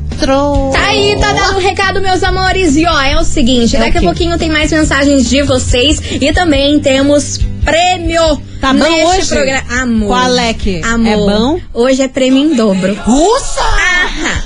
Tá 0.73 0.81
aí, 0.89 1.17
tá 1.21 1.33
dando 1.33 1.59
um 1.59 1.61
recado, 1.61 2.01
meus 2.01 2.25
amores. 2.25 2.75
E 2.77 2.85
ó, 2.85 3.01
é 3.01 3.17
o 3.21 3.25
seguinte, 3.25 3.77
É 3.77 3.79
o 3.79 3.83
daqui 3.83 3.99
a 3.99 4.03
pouquinho 4.03 4.37
tem 4.37 4.51
mais 4.51 4.73
mensagens 4.73 5.29
de 5.29 5.43
vocês 5.43 6.01
e 6.21 6.33
também 6.33 6.81
temos 6.81 7.39
prêmio. 7.65 8.41
Tá 8.61 8.73
bom 8.73 8.81
neste 8.81 9.05
hoje? 9.19 9.29
programa. 9.29 9.83
Amor. 9.83 10.09
Qual 10.09 10.39
é 10.39 10.53
que? 10.55 10.83
Amor. 10.83 11.07
É 11.13 11.17
bom? 11.17 11.61
Hoje 11.73 12.03
é 12.03 12.09
prêmio 12.09 12.43
em 12.51 12.57
dobro. 12.57 12.95
Russa! 13.05 13.63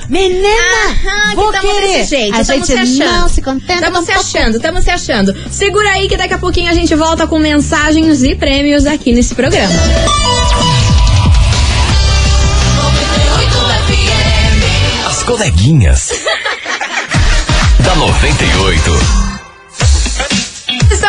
Menina! 0.09 0.49
Aham, 0.49 1.35
vou 1.35 1.53
que 1.53 1.61
tamo 1.61 1.73
querer. 1.75 1.99
desse 1.99 2.11
jeito, 2.11 2.35
a 2.35 2.45
tamo 2.45 2.59
gente 2.59 2.67
se 2.67 2.79
achando. 2.79 3.21
não 3.21 3.29
se 3.29 3.43
contenta 3.43 3.81
Tamo 3.81 3.99
com 3.99 4.05
se 4.05 4.13
achando, 4.13 4.61
tamo 4.61 4.83
se 4.83 4.91
achando. 4.91 5.35
Segura 5.51 5.91
aí 5.91 6.09
que 6.09 6.17
daqui 6.17 6.35
a 6.35 6.39
pouquinho 6.39 6.71
a 6.71 6.75
gente 6.75 6.95
volta 6.95 7.27
com 7.27 7.39
mensagens 7.39 8.23
e 8.23 8.35
prêmios 8.35 8.87
aqui 8.87 9.13
nesse 9.13 9.35
programa. 9.35 9.73
As 15.07 15.23
coleguinhas. 15.23 16.11
da 17.81 17.95
98. 17.97 19.22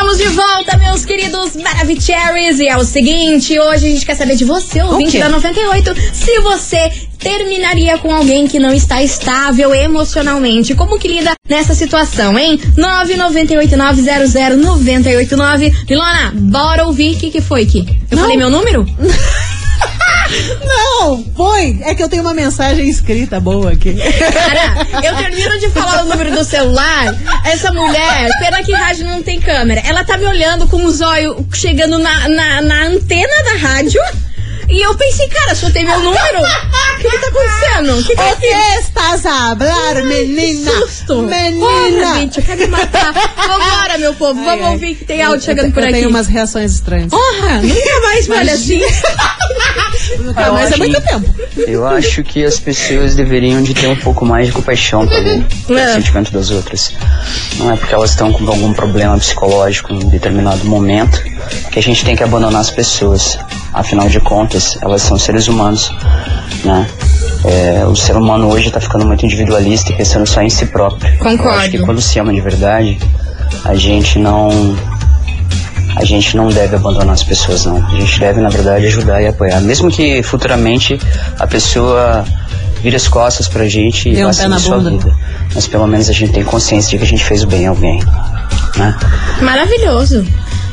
Estamos 0.03 0.17
de 0.17 0.27
volta, 0.35 0.77
meus 0.77 1.05
queridos 1.05 1.55
Maravicheries. 1.55 2.59
E 2.59 2.67
é 2.67 2.75
o 2.75 2.83
seguinte, 2.83 3.57
hoje 3.57 3.87
a 3.87 3.89
gente 3.89 4.05
quer 4.05 4.15
saber 4.15 4.35
de 4.35 4.43
você, 4.43 4.83
ouvinte 4.83 5.17
da 5.17 5.29
98, 5.29 5.95
se 6.11 6.41
você 6.41 6.91
terminaria 7.17 7.97
com 7.99 8.13
alguém 8.13 8.45
que 8.45 8.59
não 8.59 8.73
está 8.73 9.01
estável 9.01 9.73
emocionalmente. 9.73 10.75
Como 10.75 10.99
que 10.99 11.07
lida 11.07 11.31
nessa 11.47 11.73
situação, 11.73 12.37
hein? 12.37 12.59
998900989. 12.77 15.73
Milona, 15.89 16.33
bora 16.35 16.85
ouvir 16.85 17.15
o 17.15 17.19
que, 17.19 17.31
que 17.31 17.39
foi 17.39 17.63
aqui. 17.63 17.85
Eu 18.11 18.17
Não. 18.17 18.23
falei 18.23 18.35
meu 18.35 18.49
número? 18.49 18.85
Não, 20.65 21.23
foi. 21.35 21.79
É 21.83 21.93
que 21.93 22.03
eu 22.03 22.09
tenho 22.09 22.21
uma 22.23 22.33
mensagem 22.33 22.87
escrita 22.89 23.39
boa 23.39 23.71
aqui. 23.71 23.93
Cara, 23.93 24.87
eu 25.05 25.15
termino 25.15 25.59
de 25.59 25.69
falar 25.69 26.03
o 26.03 26.09
número 26.09 26.31
do 26.31 26.43
celular. 26.43 27.15
Essa 27.45 27.71
mulher, 27.71 28.29
pena 28.39 28.63
que 28.63 28.73
rádio 28.73 29.05
não 29.05 29.21
tem 29.21 29.39
câmera. 29.39 29.81
Ela 29.85 30.03
tá 30.03 30.17
me 30.17 30.25
olhando 30.25 30.67
com 30.67 30.83
os 30.83 31.01
olhos 31.01 31.37
chegando 31.53 31.97
na, 31.97 32.27
na, 32.29 32.61
na 32.61 32.83
antena 32.85 33.43
da 33.43 33.67
rádio. 33.67 34.01
E 34.73 34.81
eu 34.81 34.95
pensei, 34.95 35.27
cara, 35.27 35.53
só 35.53 35.69
tem 35.69 35.85
meu 35.85 35.99
número? 35.99 36.41
O 36.41 36.97
que, 36.97 37.09
que 37.09 37.17
tá 37.19 37.27
acontecendo? 37.27 37.99
O 37.99 38.03
que, 38.03 38.15
que 38.15 38.21
é 38.21 38.33
O 38.33 38.37
que 38.37 38.79
estás 38.79 39.23
a 39.25 39.51
hablar, 39.51 40.03
menina? 40.03 40.71
susto? 40.71 41.21
Menina! 41.21 41.59
Porra, 42.07 42.15
gente, 42.15 42.37
eu 42.39 42.43
quero 42.43 42.59
me 42.61 42.67
matar. 42.67 43.13
Vambora, 43.13 43.97
meu 43.99 44.13
povo. 44.15 44.33
Vamos 44.43 44.47
Ai, 44.49 44.63
ai. 44.63 44.71
ouvir 44.71 44.95
que 44.95 45.05
tem 45.05 45.21
áudio 45.21 45.37
Eu- 45.37 45.41
chegando 45.45 45.65
eu, 45.67 45.71
por 45.73 45.83
eu 45.83 45.89
aqui. 45.89 45.93
tenho 45.97 46.09
umas 46.09 46.25
reações 46.27 46.71
estranhas. 46.73 47.11
Porra, 47.11 47.61
nunca 47.61 48.01
mais 48.01 48.29
olha 48.29 48.53
assim. 48.53 48.81
Nunca 50.19 50.51
mais 50.51 50.71
é 50.71 50.77
muito 50.77 50.99
que- 51.01 51.07
tempo. 51.07 51.35
Eu 51.67 51.85
acho 51.87 52.23
que 52.23 52.43
as 52.43 52.59
pessoas 52.59 53.15
deveriam 53.15 53.61
de 53.61 53.73
ter 53.73 53.87
um 53.87 53.95
pouco 53.95 54.25
mais 54.25 54.47
de 54.47 54.51
compaixão 54.53 55.07
pelo, 55.07 55.43
pelo 55.67 55.79
É. 55.79 55.93
sentimento 55.93 56.31
das 56.31 56.49
outras. 56.49 56.91
Não 57.57 57.71
é 57.71 57.75
porque 57.77 57.93
elas 57.93 58.09
estão 58.11 58.31
com 58.33 58.45
algum 58.47 58.73
problema 58.73 59.17
psicológico 59.17 59.93
em 59.93 59.99
determinado 60.09 60.65
momento 60.65 61.21
que 61.71 61.79
a 61.79 61.81
gente 61.81 62.03
tem 62.03 62.15
que 62.15 62.23
abandonar 62.23 62.61
as 62.61 62.69
pessoas. 62.71 63.37
Afinal 63.73 64.07
de 64.07 64.19
contas, 64.19 64.77
elas 64.81 65.01
são 65.01 65.17
seres 65.17 65.47
humanos, 65.47 65.91
né? 66.63 66.87
É, 67.45 67.85
o 67.85 67.95
ser 67.95 68.15
humano 68.15 68.49
hoje 68.49 68.67
está 68.67 68.79
ficando 68.79 69.05
muito 69.05 69.25
individualista 69.25 69.91
e 69.91 69.95
pensando 69.95 70.25
só 70.25 70.41
em 70.41 70.49
si 70.49 70.65
próprio. 70.67 71.17
Concordo. 71.17 71.43
Eu 71.43 71.59
acho 71.59 71.71
que 71.71 71.79
quando 71.79 72.01
se 72.01 72.19
ama 72.19 72.33
de 72.33 72.39
verdade, 72.39 72.97
a 73.65 73.75
gente 73.75 74.19
não 74.19 74.49
a 75.95 76.05
gente 76.05 76.35
não 76.35 76.47
deve 76.49 76.75
abandonar 76.75 77.13
as 77.13 77.23
pessoas, 77.23 77.65
não. 77.65 77.85
A 77.85 77.95
gente 77.99 78.19
deve, 78.19 78.41
na 78.41 78.49
verdade, 78.49 78.85
ajudar 78.87 79.21
e 79.21 79.27
apoiar. 79.27 79.61
Mesmo 79.61 79.91
que 79.91 80.23
futuramente 80.23 80.99
a 81.39 81.45
pessoa 81.45 82.25
vire 82.81 82.95
as 82.95 83.07
costas 83.07 83.47
pra 83.47 83.65
gente 83.67 84.09
e 84.09 84.23
vá 84.23 84.33
seguir 84.33 84.49
na 84.49 84.59
sua 84.59 84.79
vida. 84.79 85.15
Mas 85.53 85.67
pelo 85.67 85.87
menos 85.87 86.09
a 86.09 86.13
gente 86.13 86.33
tem 86.33 86.43
consciência 86.43 86.91
de 86.91 86.97
que 86.97 87.03
a 87.03 87.07
gente 87.07 87.23
fez 87.23 87.43
o 87.43 87.47
bem 87.47 87.67
a 87.67 87.69
alguém. 87.69 87.99
Né? 88.75 88.97
Maravilhoso. 89.41 90.25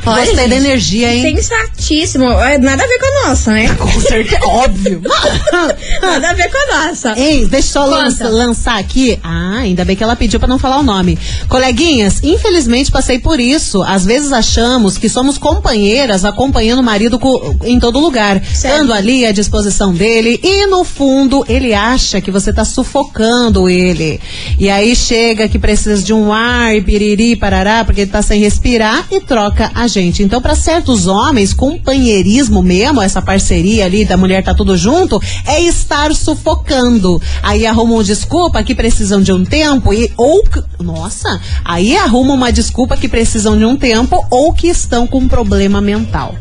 Olha, 0.07 0.25
Gostei 0.27 0.37
da 0.37 0.43
gente, 0.55 0.65
energia, 0.67 1.15
hein? 1.15 1.23
Sensatíssimo. 1.37 2.25
É, 2.31 2.59
Nada 2.59 2.83
a 2.83 2.87
ver 2.87 2.99
com 2.99 3.07
a 3.07 3.29
nossa, 3.29 3.53
né? 3.53 3.69
Com 3.77 4.01
certeza, 4.01 4.41
óbvio. 4.47 5.03
Nada 6.03 6.31
a 6.31 6.33
ver 6.35 6.51
com 6.51 6.57
a 6.73 6.87
nossa. 6.87 7.19
Ei, 7.19 7.47
deixa 7.47 7.69
eu 7.69 7.73
só 7.73 7.85
lança- 7.85 8.29
lançar 8.29 8.79
aqui. 8.79 9.19
Ah, 9.23 9.59
ainda 9.59 9.85
bem 9.85 9.95
que 9.97 10.03
ela 10.03 10.17
pediu 10.17 10.39
pra 10.41 10.49
não 10.49 10.59
falar 10.59 10.79
o 10.79 10.83
nome. 10.83 11.19
Coleguinhas, 11.49 12.21
infelizmente 12.23 12.91
passei 12.91 13.19
por 13.19 13.39
isso. 13.41 13.83
Às 13.83 14.05
vezes 14.05 14.33
achamos 14.33 14.97
que 14.97 15.09
somos 15.09 15.37
companheiras 15.39 16.25
acompanhando 16.25 16.81
o 16.81 16.83
marido 16.85 17.19
co- 17.19 17.55
em 17.65 17.79
todo 17.79 17.99
lugar, 17.99 18.43
Sério? 18.45 18.77
estando 18.77 18.93
ali 18.93 19.27
à 19.27 19.33
disposição 19.33 19.93
dele 19.93 20.41
e 20.43 20.67
no 20.67 20.85
fundo 20.85 21.45
ele 21.49 21.75
acha 21.75 22.21
que 22.21 22.31
você 22.31 22.53
tá 22.53 22.65
sufocando 22.65 23.69
ele. 23.69 24.21
E 24.59 24.69
aí 24.71 24.95
chega 24.97 25.49
que 25.49 25.59
precisa 25.59 26.03
de 26.03 26.13
um 26.13 26.33
ar, 26.33 26.75
e 26.75 26.81
piriri, 26.81 27.37
parará, 27.37 27.85
porque 27.85 28.03
ele 28.03 28.11
tá 28.11 28.23
sem 28.23 28.41
respirar 28.41 29.07
e 29.11 29.21
troca 29.21 29.71
a 29.75 29.87
gente. 29.91 30.23
Então, 30.23 30.41
para 30.41 30.55
certos 30.55 31.07
homens, 31.07 31.53
companheirismo 31.53 32.63
mesmo, 32.63 33.03
essa 33.03 33.21
parceria 33.21 33.85
ali 33.85 34.05
da 34.05 34.17
mulher 34.17 34.43
tá 34.43 34.55
tudo 34.55 34.77
junto, 34.77 35.21
é 35.47 35.61
estar 35.63 36.15
sufocando. 36.15 37.21
Aí 37.43 37.67
arrumam 37.67 38.03
desculpa 38.03 38.63
que 38.63 38.75
precisam 38.75 39.21
de 39.21 39.33
um 39.33 39.45
tempo 39.45 39.93
e 39.93 40.11
ou 40.17 40.43
que- 40.45 40.63
nossa, 40.83 41.41
aí 41.65 41.97
arrumam 41.97 42.37
uma 42.37 42.53
desculpa 42.53 42.97
que 42.97 43.09
precisam 43.09 43.57
de 43.59 43.65
um 43.65 43.77
tempo 43.77 44.25
ou 44.31 44.53
que 44.53 44.69
estão 44.69 45.07
com 45.07 45.19
um 45.19 45.29
problema 45.29 45.81
mental. 45.81 46.35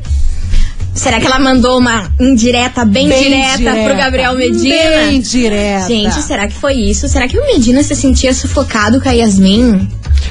Será 0.93 1.19
que 1.19 1.25
ela 1.27 1.39
mandou 1.39 1.77
uma 1.77 2.11
indireta 2.19 2.83
bem, 2.83 3.07
direta, 3.07 3.57
direta. 3.57 3.83
pro 3.87 3.95
Gabriel 3.95 4.35
Medina? 4.35 5.05
Bem 5.07 5.21
direta. 5.21 5.87
Gente, 5.87 6.21
será 6.23 6.47
que 6.47 6.55
foi 6.55 6.73
isso? 6.73 7.07
Será 7.07 7.27
que 7.27 7.39
o 7.39 7.45
Medina 7.45 7.81
se 7.83 7.95
sentia 7.95 8.33
sufocado 8.33 8.99
com 8.99 9.07
a 9.07 9.11
Yasmin? 9.13 9.87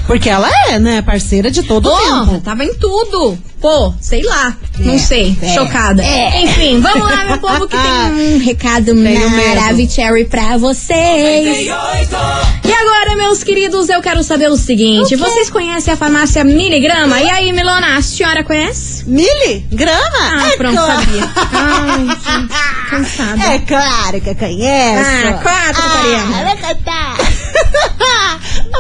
Porque 0.09 0.29
ela 0.29 0.51
é, 0.69 0.79
né, 0.81 1.01
parceira 1.03 1.51
de 1.51 1.63
todo 1.63 1.87
o 1.89 1.91
Porra, 1.97 2.27
tempo. 2.27 2.41
tava 2.41 2.65
em 2.65 2.75
tudo. 2.75 3.39
Pô, 3.61 3.93
sei 4.01 4.23
lá. 4.23 4.57
Não 4.79 4.95
É, 4.95 4.99
sei. 4.99 5.37
é, 5.43 5.49
Chocada. 5.55 6.03
é. 6.03 6.43
Enfim, 6.43 6.81
vamos 6.81 7.11
lá, 7.11 7.25
meu 7.25 7.39
povo, 7.39 7.69
que 7.69 7.77
tem 7.77 8.37
um 8.37 8.39
recado 8.39 8.95
maravilhoso 8.95 10.29
pra 10.31 10.57
vocês. 10.57 11.67
E 11.67 12.73
agora, 12.73 13.17
meus 13.17 13.43
queridos, 13.43 13.89
eu 13.89 14.01
quero 14.01 14.23
saber 14.23 14.49
o 14.51 14.57
seguinte: 14.57 15.15
vocês 15.17 15.51
conhecem 15.51 15.93
a 15.93 15.97
farmácia 15.97 16.43
Miligrama? 16.45 17.21
E 17.21 17.29
aí, 17.29 17.53
Milona, 17.53 17.97
a 17.99 18.03
senhora 18.03 18.43
conhece? 18.45 19.05
Mili? 19.09 19.67
Grama? 19.73 19.99
Ah, 20.21 20.49
É 20.53 20.57
pronto, 20.57 20.75
claro. 20.77 21.01
sabia. 21.01 21.31
Ai, 21.53 21.99
gente, 22.07 22.91
cansada. 22.91 23.43
É 23.55 23.59
claro 23.59 24.21
que 24.21 24.31
eu 24.31 24.35
conheço. 24.37 25.11
Ah, 25.29 25.33
quatro, 25.43 25.83
ah, 25.83 25.89
Mariana. 25.99 26.45
vai 26.45 26.57
cantar. 26.57 27.08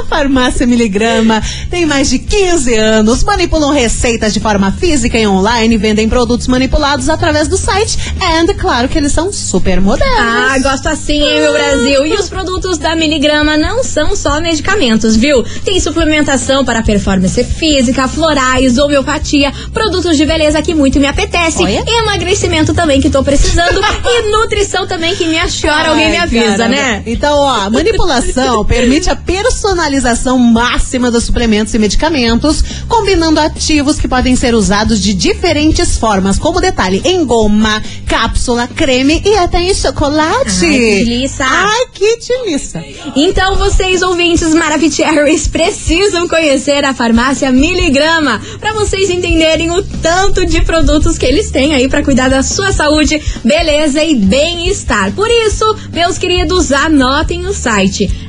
Farmácia 0.08 0.66
Miligrama 0.66 1.42
tem 1.70 1.84
mais 1.84 2.08
de 2.08 2.18
15 2.18 2.74
anos, 2.74 3.22
manipulam 3.22 3.70
receitas 3.70 4.32
de 4.32 4.40
forma 4.40 4.72
física 4.72 5.18
e 5.18 5.26
online, 5.26 5.76
vendem 5.76 6.08
produtos 6.08 6.46
manipulados 6.46 7.08
através 7.10 7.46
do 7.46 7.58
site 7.58 7.98
and, 8.20 8.54
claro 8.54 8.88
que 8.88 8.96
eles 8.96 9.12
são 9.12 9.30
super 9.32 9.80
modernos. 9.80 10.18
Ah, 10.18 10.58
gosto 10.60 10.88
assim, 10.88 11.20
hein, 11.20 11.40
meu 11.40 11.52
Brasil? 11.52 12.06
E 12.06 12.14
os 12.14 12.28
produtos 12.28 12.78
da 12.78 12.96
Miligrama 12.96 13.56
não 13.56 13.84
são 13.84 14.16
só 14.16 14.40
medicamentos, 14.40 15.14
viu? 15.14 15.44
Tem 15.64 15.78
suplementação 15.78 16.64
para 16.64 16.82
performance 16.82 17.44
física, 17.44 18.08
florais, 18.08 18.78
homeopatia, 18.78 19.52
produtos 19.72 20.16
de 20.16 20.24
beleza 20.24 20.62
que 20.62 20.74
muito 20.74 20.98
me 20.98 21.06
apetece, 21.06 21.62
Olha. 21.62 21.84
emagrecimento 21.86 22.72
também 22.72 23.00
que 23.00 23.10
tô 23.10 23.22
precisando 23.22 23.80
e 24.04 24.30
nutrição 24.30 24.86
também 24.86 25.14
que 25.14 25.26
me 25.26 25.38
achora, 25.38 25.90
alguém 25.90 26.10
me 26.10 26.16
Ai, 26.16 26.22
avisa, 26.22 26.66
né? 26.66 27.02
Então, 27.04 27.36
ó, 27.36 27.68
manipulação 27.70 28.64
permite 28.66 29.10
a 29.10 29.16
personalização 29.16 29.97
máxima 30.38 31.10
dos 31.10 31.24
suplementos 31.24 31.74
e 31.74 31.78
medicamentos, 31.78 32.62
combinando 32.88 33.40
ativos 33.40 33.98
que 33.98 34.08
podem 34.08 34.36
ser 34.36 34.54
usados 34.54 35.00
de 35.00 35.14
diferentes 35.14 35.96
formas, 35.96 36.38
como 36.38 36.60
detalhe, 36.60 37.00
em 37.04 37.24
goma, 37.24 37.82
cápsula, 38.06 38.66
creme 38.66 39.22
e 39.24 39.36
até 39.36 39.60
em 39.62 39.74
chocolate. 39.74 40.64
Ai, 40.64 40.72
que 40.72 41.04
delícia. 41.04 41.46
Ai, 41.48 41.86
que 41.92 42.18
delícia. 42.18 42.84
Então 43.16 43.56
vocês, 43.56 44.02
ouvintes 44.02 44.54
Maravicheries, 44.54 45.48
precisam 45.48 46.28
conhecer 46.28 46.84
a 46.84 46.94
farmácia 46.94 47.50
Miligrama 47.50 48.40
para 48.60 48.72
vocês 48.72 49.10
entenderem 49.10 49.70
o 49.70 49.82
tanto 49.82 50.46
de 50.46 50.60
produtos 50.62 51.18
que 51.18 51.26
eles 51.26 51.50
têm 51.50 51.74
aí 51.74 51.88
para 51.88 52.02
cuidar 52.02 52.28
da 52.28 52.42
sua 52.42 52.72
saúde, 52.72 53.20
beleza 53.44 54.02
e 54.02 54.14
bem-estar. 54.14 55.12
Por 55.12 55.28
isso, 55.30 55.64
meus 55.92 56.18
queridos, 56.18 56.72
anotem 56.72 57.46
o 57.46 57.52
site 57.52 58.28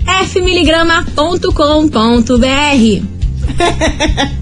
fmiligrama.com.br. 1.60 3.04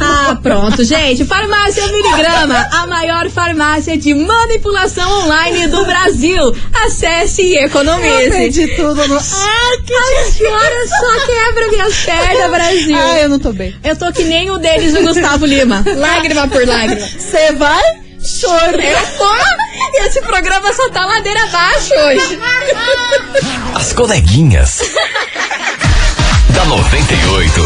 Ah, 0.00 0.38
pronto, 0.40 0.84
gente. 0.84 1.24
Farmácia 1.24 1.84
Miligrama, 1.88 2.68
a 2.72 2.86
maior 2.86 3.28
farmácia 3.28 3.96
de 3.98 4.14
manipulação 4.14 5.24
online 5.24 5.66
do 5.66 5.84
Brasil. 5.84 6.54
Acesse 6.86 7.42
e 7.42 7.56
Eu 7.56 7.64
economize. 7.66 8.30
perdi 8.30 8.68
tudo 8.76 9.06
no... 9.08 9.16
Ai, 9.16 9.82
que 9.84 9.92
A 9.94 10.24
senhora 10.30 10.86
só 10.88 11.26
quebra 11.26 11.68
minhas 11.70 11.96
pernas, 12.04 12.50
Brasil. 12.52 12.96
Ai, 12.96 13.24
eu 13.24 13.28
não 13.28 13.40
tô 13.40 13.52
bem. 13.52 13.74
Eu 13.82 13.96
tô 13.96 14.12
que 14.12 14.22
nem 14.22 14.48
o 14.50 14.58
deles, 14.58 14.94
o 14.94 15.02
Gustavo 15.02 15.44
Lima. 15.44 15.84
Lágrima 15.96 16.46
por 16.46 16.64
lágrima. 16.64 17.04
Você 17.18 17.52
vai 17.52 17.82
chorar. 18.24 18.74
Eu 18.74 19.18
tô. 19.18 20.04
Esse 20.06 20.20
programa 20.22 20.72
só 20.72 20.88
tá 20.90 21.04
ladeira 21.06 21.42
abaixo 21.44 21.94
hoje. 21.94 22.38
As 23.74 23.92
coleguinhas. 23.92 24.80
da 26.50 26.64
98. 26.64 27.60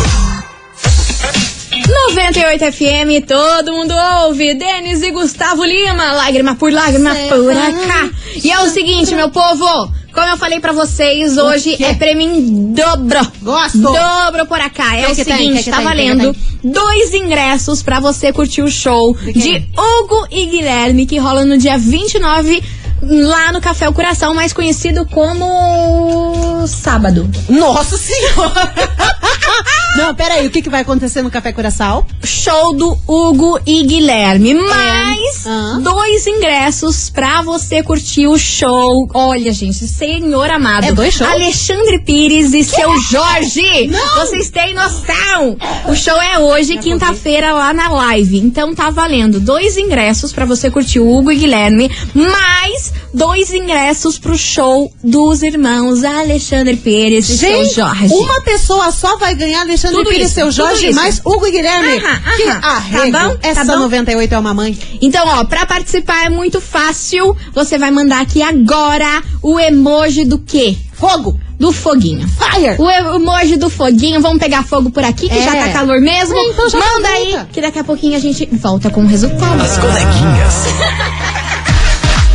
98 1.88 2.72
FM, 2.72 3.26
todo 3.26 3.72
mundo 3.72 3.94
ouve. 4.24 4.54
Denis 4.54 5.02
e 5.02 5.10
Gustavo 5.10 5.64
Lima, 5.64 6.12
lágrima 6.12 6.54
por 6.54 6.72
lágrima 6.72 7.14
por 7.28 7.54
cá. 7.86 8.10
E 8.42 8.50
é 8.50 8.60
o 8.60 8.68
seguinte, 8.68 9.14
meu 9.14 9.30
povo. 9.30 9.92
Como 10.18 10.30
eu 10.30 10.36
falei 10.36 10.58
pra 10.58 10.72
vocês, 10.72 11.38
hoje 11.38 11.80
é 11.80 11.94
prêmio 11.94 12.28
em 12.28 12.72
dobro. 12.72 13.20
Gosto. 13.40 13.78
Dobro 13.78 14.46
por 14.48 14.58
cá. 14.70 14.96
É 14.96 15.04
o 15.12 15.14
tem? 15.14 15.24
seguinte, 15.24 15.62
que 15.62 15.70
tá 15.70 15.76
tem? 15.76 15.84
Valendo 15.84 16.36
dois 16.64 17.14
ingressos 17.14 17.84
pra 17.84 18.00
você 18.00 18.32
curtir 18.32 18.62
o 18.62 18.68
show 18.68 19.16
de 19.16 19.64
Hugo 19.76 20.26
e 20.28 20.46
Guilherme, 20.46 21.06
que 21.06 21.18
rola 21.18 21.44
no 21.44 21.56
dia 21.56 21.78
29 21.78 22.60
lá 23.02 23.52
no 23.52 23.60
Café 23.60 23.88
O 23.88 23.92
Coração, 23.92 24.34
mais 24.34 24.52
conhecido 24.52 25.06
como 25.06 26.66
Sábado. 26.66 27.28
Nossa 27.48 27.96
senhora! 27.96 28.72
Não, 29.96 30.14
peraí, 30.14 30.46
o 30.46 30.50
que, 30.50 30.62
que 30.62 30.68
vai 30.70 30.82
acontecer 30.82 31.22
no 31.22 31.30
Café 31.30 31.50
Coração? 31.52 32.06
show 32.22 32.72
do 32.74 32.96
Hugo 33.06 33.58
e 33.66 33.82
Guilherme. 33.84 34.54
Mais 34.54 35.46
Ah. 35.46 35.78
dois 35.82 36.26
ingressos 36.26 37.10
pra 37.10 37.42
você 37.42 37.82
curtir 37.82 38.26
o 38.26 38.38
show. 38.38 39.08
Olha, 39.12 39.52
gente, 39.52 39.86
senhor 39.88 40.50
amado. 40.50 40.84
É 40.84 40.92
dois 40.92 41.14
shows? 41.14 41.30
Alexandre 41.30 41.98
Pires 42.00 42.52
e 42.52 42.62
seu 42.62 42.96
Jorge. 43.00 43.90
Vocês 44.16 44.50
têm 44.50 44.74
noção? 44.74 45.56
O 45.88 45.94
show 45.96 46.20
é 46.20 46.38
hoje, 46.38 46.76
quinta-feira, 46.78 47.52
lá 47.52 47.72
na 47.72 47.88
live. 47.88 48.38
Então 48.38 48.74
tá 48.74 48.90
valendo 48.90 49.40
dois 49.40 49.76
ingressos 49.76 50.32
pra 50.32 50.44
você 50.44 50.70
curtir 50.70 51.00
o 51.00 51.10
Hugo 51.10 51.32
e 51.32 51.36
Guilherme, 51.36 51.90
mais 52.14 52.87
dois 53.12 53.52
ingressos 53.52 54.18
pro 54.18 54.36
show 54.36 54.92
dos 55.02 55.42
irmãos 55.42 56.04
Alexandre 56.04 56.76
Pires 56.76 57.28
e 57.28 57.38
seu 57.38 57.64
Gente, 57.64 57.74
Jorge. 57.74 58.14
uma 58.14 58.40
pessoa 58.42 58.90
só 58.90 59.16
vai 59.16 59.34
ganhar 59.34 59.60
Alexandre 59.62 59.96
Tudo 59.98 60.10
Pires, 60.10 60.26
isso, 60.26 60.34
seu 60.34 60.46
tudo 60.46 60.54
Jorge, 60.56 60.92
mais 60.92 61.20
Hugo 61.24 61.46
e 61.46 61.50
Guilherme. 61.50 61.96
Aham, 61.98 62.36
que 62.36 62.42
aham. 62.48 62.60
arrego. 62.62 63.12
Tá 63.12 63.28
bom? 63.28 63.36
Tá 63.36 63.48
Essa 63.48 63.64
bom? 63.64 63.78
98 63.80 64.34
é 64.34 64.38
uma 64.38 64.54
mãe. 64.54 64.78
Então, 65.00 65.24
ó, 65.26 65.44
pra 65.44 65.66
participar 65.66 66.26
é 66.26 66.28
muito 66.30 66.60
fácil. 66.60 67.36
Você 67.54 67.78
vai 67.78 67.90
mandar 67.90 68.20
aqui 68.20 68.42
agora 68.42 69.22
o 69.42 69.58
emoji 69.58 70.24
do 70.24 70.38
quê? 70.38 70.76
Fogo. 70.94 71.38
Do 71.58 71.72
foguinho. 71.72 72.26
Fire. 72.28 72.76
O 72.80 72.88
emoji 73.16 73.56
do 73.56 73.68
foguinho. 73.68 74.20
Vamos 74.20 74.38
pegar 74.38 74.62
fogo 74.64 74.90
por 74.90 75.02
aqui, 75.04 75.28
que 75.28 75.38
É. 75.38 75.42
já 75.42 75.52
tá 75.56 75.68
calor 75.70 76.00
mesmo. 76.00 76.36
É, 76.36 76.50
então 76.50 76.68
já 76.68 76.78
Manda 76.78 77.08
aí, 77.08 77.36
que 77.52 77.60
daqui 77.60 77.78
a 77.80 77.84
pouquinho 77.84 78.16
a 78.16 78.20
gente 78.20 78.48
volta 78.52 78.90
com 78.90 79.02
o 79.02 79.06
resultado. 79.06 79.60
As 79.60 79.76
coleguinhas. 79.78 80.54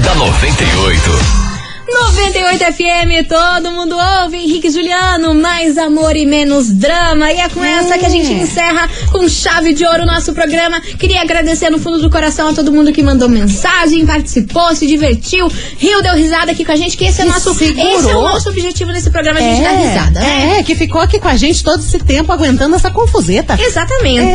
da 0.04 0.13
98. 0.16 1.44
98 1.86 2.60
FM, 2.74 3.28
todo 3.28 3.72
mundo 3.72 3.96
ouve. 4.22 4.38
Henrique 4.38 4.68
e 4.68 4.72
Juliano, 4.72 5.34
mais 5.36 5.78
amor 5.78 6.16
e 6.16 6.26
menos 6.26 6.70
drama. 6.72 7.32
E 7.32 7.39
é 7.39 7.50
com 7.50 7.63
essa 7.63 7.98
que 7.98 8.06
a 8.06 8.10
gente 8.10 8.32
encerra 8.32 8.89
com 9.12 9.28
chave 9.30 9.74
de 9.74 9.86
ouro 9.86 10.04
o 10.04 10.06
nosso 10.06 10.34
programa. 10.34 10.82
Queria 10.82 11.22
agradecer 11.22 11.70
no 11.70 11.78
fundo 11.78 12.00
do 12.02 12.10
coração 12.10 12.50
a 12.50 12.54
todo 12.54 12.72
mundo 12.72 12.92
que 12.92 13.04
mandou 13.04 13.30
mensagem, 13.30 14.06
participou, 14.06 14.76
se 14.76 14.88
divertiu, 14.88 15.48
riu, 15.78 16.02
deu 16.02 16.16
risada 16.16 16.52
aqui 16.52 16.66
com 16.66 16.72
a 16.72 16.76
gente, 16.76 16.98
que 16.98 17.06
esse 17.06 17.22
é 17.22 17.26
Que 17.26 17.32
nosso, 17.32 17.54
segurou. 17.54 18.00
esse 18.00 18.10
é 18.10 18.16
o 18.16 18.22
nosso 18.22 18.50
objetivo 18.50 18.92
nesse 18.92 19.10
programa, 19.12 19.39
a 19.39 19.44
gente 19.44 19.62
dar 19.62 19.72
risada, 19.72 20.20
né? 20.20 20.60
É, 20.60 20.63
que 20.63 20.76
ficou 20.76 21.00
aqui 21.02 21.20
com 21.20 21.28
a 21.28 21.36
gente 21.36 21.63
todo 21.63 21.80
esse 21.82 22.00
tempo 22.00 22.32
aguentando 22.32 22.76
essa 22.76 22.89
confuseta. 22.89 23.58
Exatamente. 23.60 24.34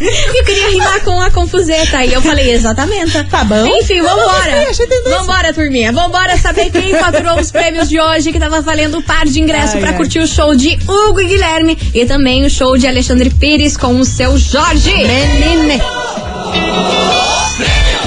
Eu 0.00 0.44
queria 0.44 0.70
rimar 0.70 1.00
com 1.02 1.20
a 1.20 1.30
confuseta 1.30 2.04
e 2.04 2.12
eu 2.12 2.20
falei 2.20 2.50
exatamente. 2.50 3.22
Tá 3.24 3.44
bom. 3.44 3.66
Enfim, 3.66 4.02
vambora. 4.02 4.66
Vambora, 5.08 5.52
turminha. 5.52 5.92
Vambora 5.92 6.36
saber 6.36 6.70
quem 6.70 6.94
faturou 6.96 7.38
os 7.38 7.50
prêmios 7.50 7.88
de 7.88 8.00
hoje, 8.00 8.32
que 8.32 8.38
tava 8.38 8.60
valendo 8.60 8.98
um 8.98 9.02
par 9.02 9.24
de 9.24 9.40
pra 9.44 9.90
ai. 9.90 9.96
curtir 9.96 10.18
o 10.18 10.26
show 10.26 10.54
de 10.54 10.78
Hugo 10.88 11.20
e 11.20 11.26
Guilherme 11.26 11.78
e 11.94 12.04
também 12.06 12.44
o 12.44 12.50
show 12.50 12.76
de 12.76 12.86
Alexandre 12.86 13.30
Pires 13.30 13.76
com 13.76 13.98
o 13.98 14.04
seu 14.04 14.36
Jorge. 14.36 14.92
Menine. 14.92 15.80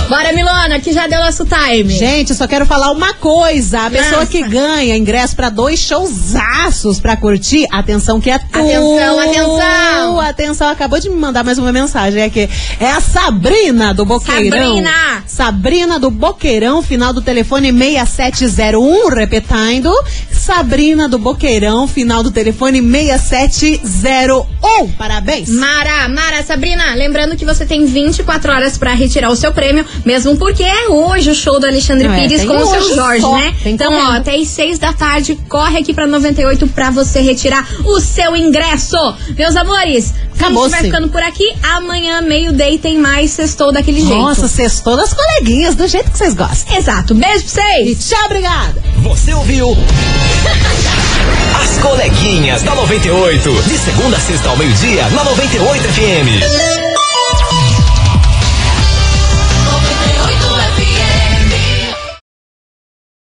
Bora, 0.08 0.32
Milona, 0.32 0.80
que 0.80 0.94
já 0.94 1.06
deu 1.06 1.20
nosso 1.20 1.46
time. 1.46 1.90
Gente, 1.90 2.30
eu 2.30 2.36
só 2.36 2.48
quero 2.48 2.66
falar 2.66 2.92
uma 2.92 3.14
coisa. 3.14 3.82
A 3.82 3.90
pessoa 3.90 4.20
Lança. 4.20 4.32
que 4.32 4.42
ganha 4.44 4.96
ingresso 4.96 5.36
pra 5.36 5.50
dois 5.50 5.80
showzaços 5.80 6.98
pra 7.00 7.18
curtir, 7.18 7.68
atenção 7.72 8.22
que 8.22 8.30
é 8.30 8.40
tu. 8.40 8.46
Atenção, 8.58 9.20
atenção. 9.20 10.20
Atenção, 10.22 10.70
acabou 10.70 10.98
de 11.00 11.10
me 11.10 11.16
mandar 11.18 11.44
mais 11.44 11.58
uma 11.58 11.74
mensagem 11.74 12.24
aqui. 12.24 12.50
É 12.80 12.90
a 12.90 13.02
Sabrina 13.02 13.94
do 13.94 14.06
Boqueirão. 14.06 14.76
Sabrina. 14.76 15.24
Sabrina 15.28 16.00
do 16.00 16.10
Boqueirão, 16.10 16.82
final 16.82 17.12
do 17.12 17.22
telefone 17.22 17.74
6701, 17.74 19.10
repetindo. 19.10 19.92
Sabrina 20.32 21.10
do 21.10 21.20
Boqueirão, 21.20 21.86
final 21.88 22.24
do 22.24 22.32
telefone 22.32 22.82
6701. 22.82 24.88
Parabéns. 24.98 25.50
Mara, 25.50 26.08
Mara, 26.08 26.42
Sabrina, 26.44 26.94
lembrando 26.96 27.36
que 27.36 27.44
você 27.44 27.66
tem 27.66 27.86
24 27.86 28.54
horas 28.54 28.78
pra 28.78 28.94
retirar 28.94 29.30
o 29.30 29.36
seu 29.36 29.52
prêmio, 29.52 29.86
mesmo 30.06 30.38
porque 30.38 30.64
é 30.64 30.88
hoje 30.90 31.32
o 31.32 31.36
show 31.36 31.60
do 31.60 31.66
Alexandre 31.66 32.08
Não, 32.08 32.14
é, 32.16 32.22
Pires 32.22 32.40
tem 32.42 32.48
com 32.48 32.58
o 32.58 32.66
seu 32.66 32.96
Jorge, 32.96 33.22
só, 33.22 33.36
né? 33.36 33.54
tem 33.64 33.74
Então, 33.74 33.92
correndo. 33.92 34.10
ó, 34.10 34.14
até 34.18 34.36
às 34.36 34.48
6 34.48 34.80
da 34.80 34.94
tarde, 34.94 35.38
corre 35.50 35.78
aqui 35.80 35.94
pra 35.94 36.06
98 36.08 36.68
pra 36.68 36.90
você 36.90 37.22
retirar 37.22 37.68
o 37.86 38.00
seu 38.00 38.36
ingresso. 38.36 38.98
Meus 39.38 39.56
amores, 39.56 40.14
a 40.40 40.50
gente 40.50 40.70
vai 40.70 40.82
ficando 40.84 41.10
por 41.10 41.22
aqui. 41.22 41.54
Amanhã, 41.64 42.22
meio-day, 42.22 42.78
tem 42.78 42.98
mais 42.98 43.32
sextou 43.32 43.72
daquele 43.72 44.02
Nossa, 44.04 44.42
jeito. 44.42 44.56
sextou 44.56 44.96
das 44.98 45.14
coleguinhas, 45.14 45.76
do 45.76 45.88
jeito 45.88 46.12
que 46.12 46.18
vocês 46.18 46.34
gostam. 46.34 46.76
Exato. 46.78 47.14
Beijo 47.16 47.46
pra 47.46 47.64
E 47.82 47.96
vocês. 47.96 48.10
tchau, 48.10 48.26
obrigada. 48.26 48.76
Você 49.04 49.34
ouviu? 49.34 49.78
As 51.62 51.78
coleguinhas 51.80 52.64
da 52.64 52.76
98. 52.76 53.52
De 53.64 53.78
segunda 53.78 54.18
a 54.18 54.20
sexta 54.20 54.50
ao 54.50 54.58
meio-dia, 54.58 55.08
na 55.10 55.24
98 55.24 55.84
FM. 55.84 56.77